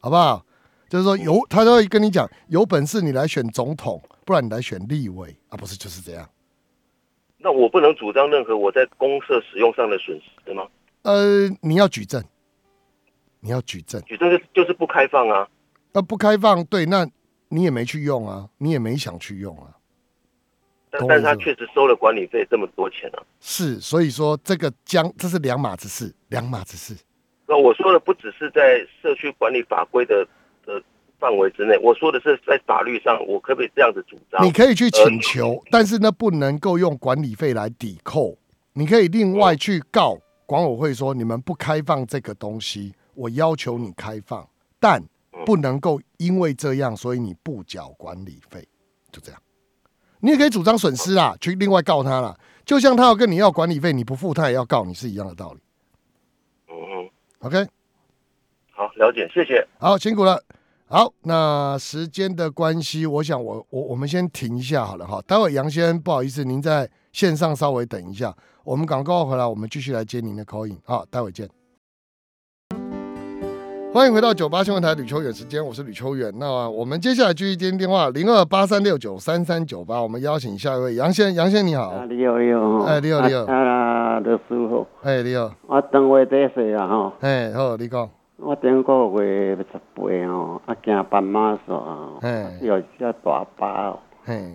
[0.00, 0.44] 好不好？
[0.88, 6.28] 就是说有他都会跟你讲，有本事你来选总统，不然你来选立委啊，不是就是这样？
[7.38, 10.66] 那我不能主张任何我在公社使用上的损失吗？
[11.02, 12.22] 呃，你要举证。
[13.40, 15.48] 你要举证，举证就就是不开放啊。
[15.92, 17.08] 那不开放，对，那
[17.48, 19.74] 你也没去用啊，你也没想去用啊。
[20.90, 23.22] 但但是他确实收了管理费这么多钱啊。
[23.40, 27.00] 是，所以说这个将这是两码子事，两码子事。
[27.46, 30.26] 那我说的不只是在社区管理法规的
[30.64, 30.82] 的
[31.18, 34.44] 范围之内，我说的是在法律上，我可不可以这样子主张？
[34.44, 38.36] 你可以去请求，但是呢，不能够用管理费来抵扣。
[38.72, 40.16] 你可以另外去告
[40.46, 44.48] 管委会说，你们不开放这个东西，我要求你开放，
[44.78, 45.02] 但
[45.46, 48.66] 不能够因为这样，所以你不缴管理费，
[49.10, 49.40] 就这样。
[50.20, 52.38] 你也可以主张损失啊，去另外告他啦。
[52.64, 55.60] 就像他要跟你要管理费，你不付，他也要告你，是一样的道理。
[56.68, 57.66] 嗯，OK，
[58.70, 59.66] 好，了解，谢谢。
[59.78, 60.42] 好，辛苦了。
[60.86, 65.22] 好，那时间的关系，我想我我我们先停一下好了哈。
[65.26, 70.78] 待会杨先生，不好意思，您在线上稍微等一下，我们广告回来，我们继续来接您的口音。
[70.84, 71.48] 好，待会见。
[73.92, 76.32] 欢迎回到九八新闻台吕秋远时间，我是吕秋远。
[76.38, 80.00] 那我们接下来继续接电话，零二八三六九三三九八。
[80.00, 82.06] 我们邀请下一位杨先，杨先你好。
[82.06, 82.84] 你好，你好。
[82.84, 83.52] 哎，你好，你好。
[83.52, 84.86] 啊，刘师傅。
[85.02, 85.52] 哎，你好。
[85.66, 87.12] 我等位得岁啊，吼。
[87.18, 88.08] 哎，好，你讲。
[88.36, 92.20] 我顶个月十八吼，啊，行斑马线吼，
[92.62, 93.98] 有只大巴哦，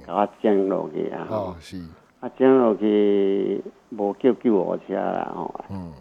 [0.07, 1.27] 甲我整落去啊。
[1.29, 1.77] 哦，是。
[2.21, 5.53] 啊，整落去无叫救护车啦，吼。
[5.69, 5.91] 嗯。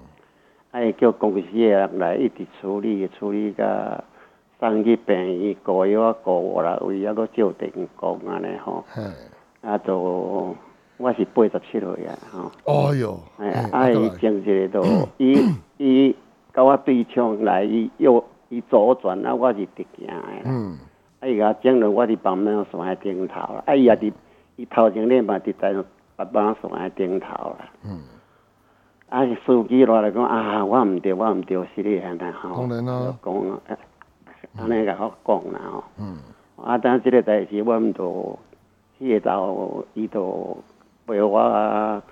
[0.75, 4.03] 爱叫公司诶人来一直处理，处理甲
[4.59, 8.85] 送去病院，高药啊高我啦，为啊个照电工安尼吼。
[9.63, 10.57] 啊，就
[10.97, 12.51] 我是八十七岁啊，吼。
[12.65, 13.21] 哦哟。
[13.39, 14.83] 哎，啊，伊整一个都，
[15.17, 15.39] 伊
[15.79, 16.17] 伊
[16.53, 20.43] 甲我对冲来，伊右伊左转，啊，我是直行诶。
[20.45, 20.77] 嗯。
[21.21, 23.63] 啊，伊甲整落，我伫旁边山诶顶头啦。
[23.67, 24.13] 啊，伊也伫，
[24.57, 25.73] 伊头前咧嘛伫在
[26.17, 27.71] 旁边山诶顶头啦。
[27.85, 28.01] 嗯。
[29.15, 32.67] 啊，司机落来讲啊，我毋对，我毋对，是你安尼吼。
[32.67, 33.17] 当然啦。
[33.25, 33.33] 讲，
[34.59, 35.85] 安尼甲我讲啦吼。
[36.01, 36.19] 嗯。
[36.57, 38.39] 啊，但即个代志，我毋着，
[38.99, 40.57] 迄个头伊着
[41.07, 42.03] 陪我，啊，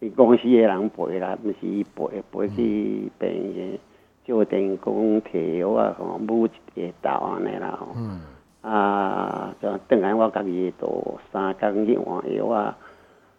[0.00, 3.78] 伊公司的人陪啦，毋是伊陪，陪去病院，
[4.24, 7.88] 就电工摕药啊，吼，补一个头安尼啦吼。
[7.96, 8.22] 嗯。
[8.62, 10.88] 啊，就等下我家己着
[11.30, 12.74] 三工去换药啊。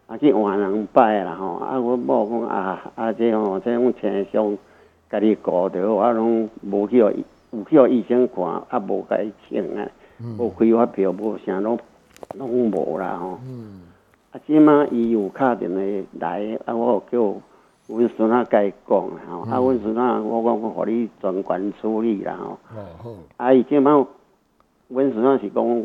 [0.08, 1.56] 啊，去换人摆啦吼！
[1.56, 4.56] 啊，阮某讲啊啊，这吼，这种车厢
[5.10, 9.86] 家己顾着，我拢无去互有去互医生看，啊，无甲伊请啊，
[10.38, 11.78] 无开发票，无啥拢
[12.38, 13.38] 拢无啦吼。
[14.32, 15.78] 啊，即马伊有敲电话
[16.18, 17.34] 来，啊，我叫
[17.86, 19.40] 阮孙仔甲伊讲啦吼。
[19.40, 22.58] 啊，阮孙仔我讲我互你全权处理啦吼。
[22.74, 23.10] 哦好。
[23.36, 23.90] 啊，伊即马
[24.88, 25.82] 阮孙仔是讲。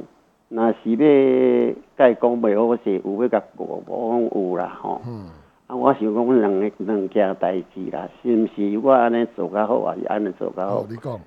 [0.55, 5.01] 那是要甲伊讲袂好势，有要甲过，无讲有啦吼。
[5.07, 5.25] 嗯。
[5.65, 10.85] 啊，我想讲两个两件代志啦，是毋是我安尼做较好，还是安尼做较好？
[10.87, 11.19] 你讲。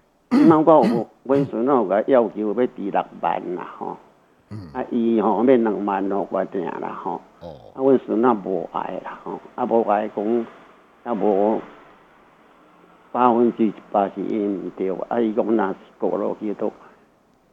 [0.49, 3.97] 那我有阮孙仔有甲要求要挃六万啦吼。
[4.51, 4.59] 嗯。
[4.72, 7.20] 啊，伊吼要两万咯，我定啦吼。
[7.41, 7.49] 哦。
[7.74, 10.47] 啊，阮孙仔无爱啦吼，啊无爱讲，
[11.03, 11.61] 啊无
[13.11, 16.72] 百分之一百是因毋对，啊伊讲若是过落去都。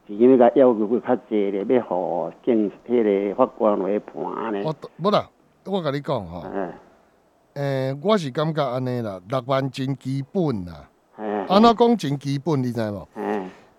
[0.06, 4.62] 是因为甲要求会较济咧，要互警迄个法官来判咧。
[4.62, 5.28] 我无啦，
[5.64, 6.44] 我甲你讲吼，
[7.54, 10.88] 诶，我是感觉安尼啦，六万真基本啦。
[11.48, 13.08] 安怎讲真基本，你知无？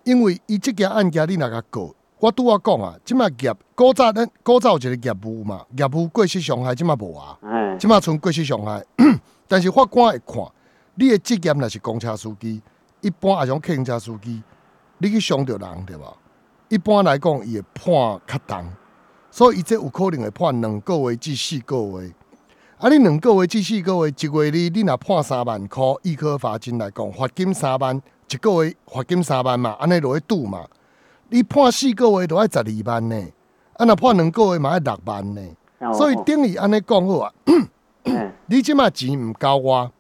[0.04, 7.38] 因为伊即件案件你若甲告，我拄我讲啊，即马业古早咱古早有一个业务嘛，业务过失伤害即马无啊。
[7.78, 8.84] 即马剩过失伤害，
[9.48, 10.44] 但是法官会看，
[10.96, 12.62] 你的职业若是公车司机，
[13.02, 14.42] 一般也像客车司机。
[14.98, 16.14] 你去伤着人对吧？
[16.70, 17.94] 一般来讲，伊会判
[18.26, 18.66] 较重，
[19.30, 22.12] 所以伊这有可能会判两个月至四个月。
[22.78, 30.66] 啊，你两个月至四个月，一月里你若判三万箍，一科罚金来讲，罚金三万，一个月罚金三万嘛，安尼落去赌嘛。
[31.30, 33.22] 你判四个月都要十二万呢，
[33.74, 35.42] 啊，若判两个月嘛要六万呢。
[35.94, 37.34] 所以等于安尼讲好啊，
[38.48, 39.92] 你即卖钱毋交我，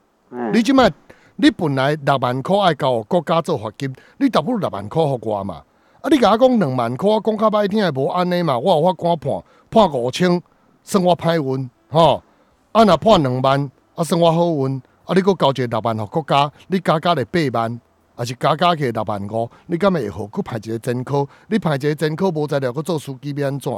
[0.51, 0.91] 你即卖。
[1.38, 5.63] 你本来六万块爱交国家做罚金，你倒不如六万块互我嘛？
[6.01, 8.57] 啊，你甲我讲两万块，讲较歹听诶无安尼嘛？
[8.57, 10.41] 我有法官判判五千，
[10.83, 12.23] 算我歹运吼。
[12.71, 14.81] 啊，若判两万，啊算我好运。
[15.05, 17.81] 啊，你佫交一个六万互国家，你加加来八万，
[18.15, 19.49] 啊是加加起六万五？
[19.67, 20.27] 你敢会好？
[20.33, 23.71] 去排一个真考，你排一个真考无材料，去做司机要安怎？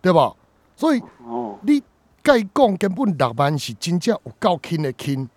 [0.00, 0.36] 对无？
[0.74, 1.02] 所以，
[1.62, 1.82] 你
[2.22, 5.28] 甲伊讲根本六万是真正有够轻的轻，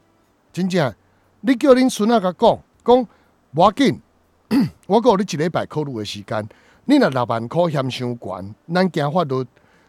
[0.54, 0.94] 真正。
[1.42, 3.08] 你叫恁孙仔甲讲讲，
[3.52, 4.02] 无要紧，
[4.88, 6.48] 我有你一礼拜考虑的时间，
[6.86, 9.46] 你若六万箍嫌伤悬，咱惊法律，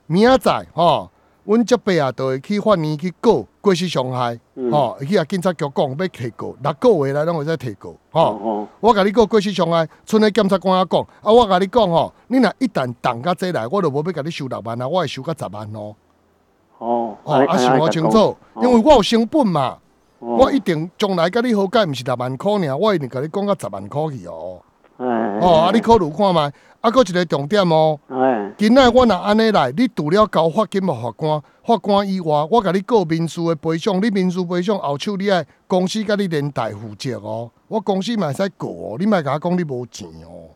[0.07, 1.11] 明仔载吼，
[1.45, 4.39] 阮这边啊，就会去法院去告过失伤害，
[4.71, 8.69] 吼，去啊警察局讲要提告，六个月内拢会使提告，吼。
[8.79, 15.97] 我甲你讲过失伤害，村里检察官啊讲，啊我甲你讲吼，你若一旦动甲这来，我就无要甲你收六万啊，我会收甲十万咯
[16.79, 17.17] 哦。
[17.25, 19.79] 哦，啊，想我清楚，因为我有成本嘛，
[20.21, 24.61] 我一定将来甲你好解，毋是六万箍尔，我一定甲你讲到十万箍去哦。
[24.99, 27.99] 哦，啊，你考虑看觅，啊，佫一个重点哦。
[28.59, 37.51] 今仔我若安尼来，你除了交罚金无法官，法官以外，我甲你告民事的赔偿，你民事赔偿后手你爱公司甲你连带负责哦。
[37.69, 40.53] 我公司嘛会使告哦，你莫甲我讲你无钱哦。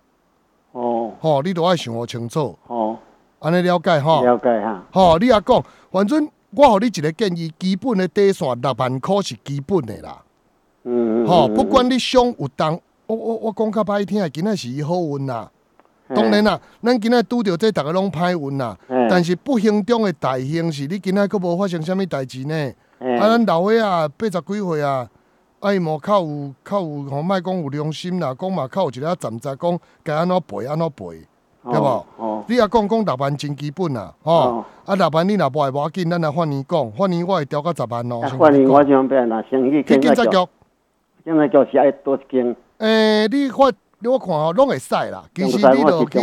[0.73, 2.55] 哦，吼，你都爱想好清楚。
[2.67, 2.99] 哦，
[3.39, 4.23] 安尼了解吼？
[4.23, 4.83] 了解哈。
[4.93, 10.23] 吼，你也讲，反正我互你一个建议，基本的底线六万块是基本的啦。
[10.85, 11.27] 嗯。
[11.27, 12.81] 吼，不管你想有当。
[13.07, 15.51] 我我我讲较歹听，今仔是伊好运啦。
[16.15, 18.75] 当然啦，咱今仔拄着这，逐个拢歹运啦。
[19.11, 22.73] 但是不幸中的大幸是，你今仔佫无发生啥物代志呢？
[22.99, 25.09] 啊，咱老岁仔，八十几岁啊，
[25.61, 31.27] 啊，伊莫较有较有，吼莫讲有良心啦，讲嘛较有一个站在讲该安怎赔安怎赔，
[31.65, 32.07] 对无？
[32.17, 32.45] 哦。
[32.47, 34.65] 你也讲讲六万真基本啊，吼。
[34.85, 38.21] 啊，六万你若无爱无要紧，咱来换年讲，换年我会调到十万咯。
[38.39, 40.49] 换年我想变啦，生意更加叫。
[41.25, 42.55] 现在叫是爱多一间。
[42.79, 43.73] 诶，你发
[44.11, 45.25] 我看吼，拢会使啦。
[45.35, 46.19] 其实你都去，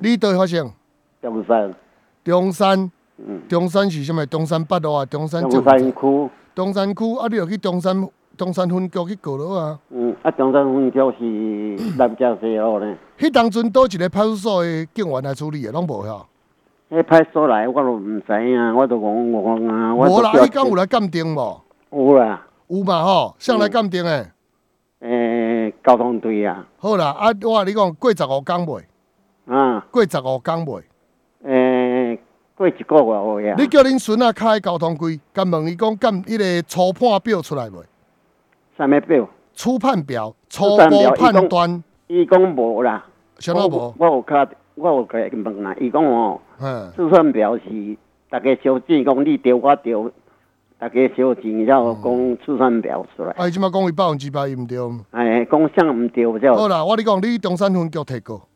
[0.00, 0.72] 你都发生。
[1.20, 1.74] 中山。
[2.22, 2.90] 中山。
[3.18, 3.42] 嗯。
[3.48, 4.24] 中山是啥物？
[4.26, 5.42] 中山北路啊，中山。
[5.50, 6.30] 中山区。
[6.54, 9.78] 中山区啊，你著去中山中山分局去告了啊。
[9.90, 11.24] 嗯，啊，中山分局是
[11.98, 12.96] 南京西路呢。
[13.18, 16.26] 迄当阵倒一个派出所的警员来处理的，拢无晓。
[16.90, 19.94] 迄派出所来，我都毋知影，我都讲我讲啊。
[19.94, 21.60] 无啦，迄敢有来鉴定无？
[21.90, 22.46] 有啦。
[22.68, 23.34] 有嘛吼？
[23.38, 24.30] 上来鉴定诶。
[25.00, 26.66] 诶，交通队啊。
[26.78, 28.84] 好啦，啊，我甲你讲过十五工未？
[29.46, 30.82] 啊，过十五工未？
[31.44, 32.18] 诶，
[32.56, 33.56] 过一个月啊。
[33.58, 37.78] 你叫恁孙仔开交通规，敢问伊讲，干迄个初判表出来未？
[38.76, 39.28] 啥物表？
[39.54, 41.82] 初判表，初步判断。
[42.08, 43.04] 伊讲无啦。
[43.38, 43.94] 啥都无。
[43.98, 45.74] 我有卡，我有甲伊问啦。
[45.80, 46.38] 伊讲哦，
[46.94, 47.62] 初判表是
[48.28, 50.10] 大家小姐讲你丢我丢。
[50.78, 53.30] 大家小钱，然后讲出算表出来。
[53.38, 54.78] 哎，即马讲伊百分之百伊毋对。
[55.10, 56.54] 哎，讲啥毋对，就。
[56.54, 58.46] 好啦，我你讲，你中山分局提过，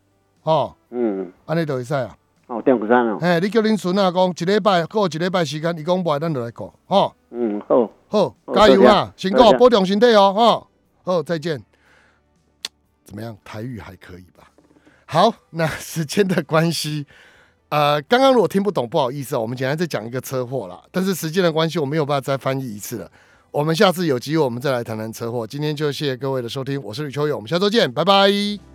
[0.43, 0.75] 吼。
[0.91, 1.33] 嗯。
[1.47, 2.15] 安尼就会使啊。
[2.47, 3.17] 哦，中山哦。
[3.19, 7.15] 嘿，你叫恁孙啊，讲一礼拜过一礼拜时间，伊讲无，咱就来过，吼。
[7.31, 7.89] 嗯，好。
[8.11, 9.15] 好，加油啊！
[9.17, 10.67] 辛苦，保重身体哦，哈。
[11.05, 11.63] 好，再见。
[13.07, 13.39] 怎么样？
[13.45, 14.51] 台语还可以吧？
[15.07, 17.07] 好， 那时间的关系。
[17.69, 20.83] 呃，刚刚如果听不懂，不好意思哦，我们简单再讲一个车祸啦。
[20.91, 23.09] 但是时间的关系，我没有办法再翻译一次了。
[23.53, 25.47] 我们下次有机会，我们再来谈谈车祸。
[25.47, 28.70] 今天就谢谢各位的收听，我是吕秋勇，我们下周见，拜拜。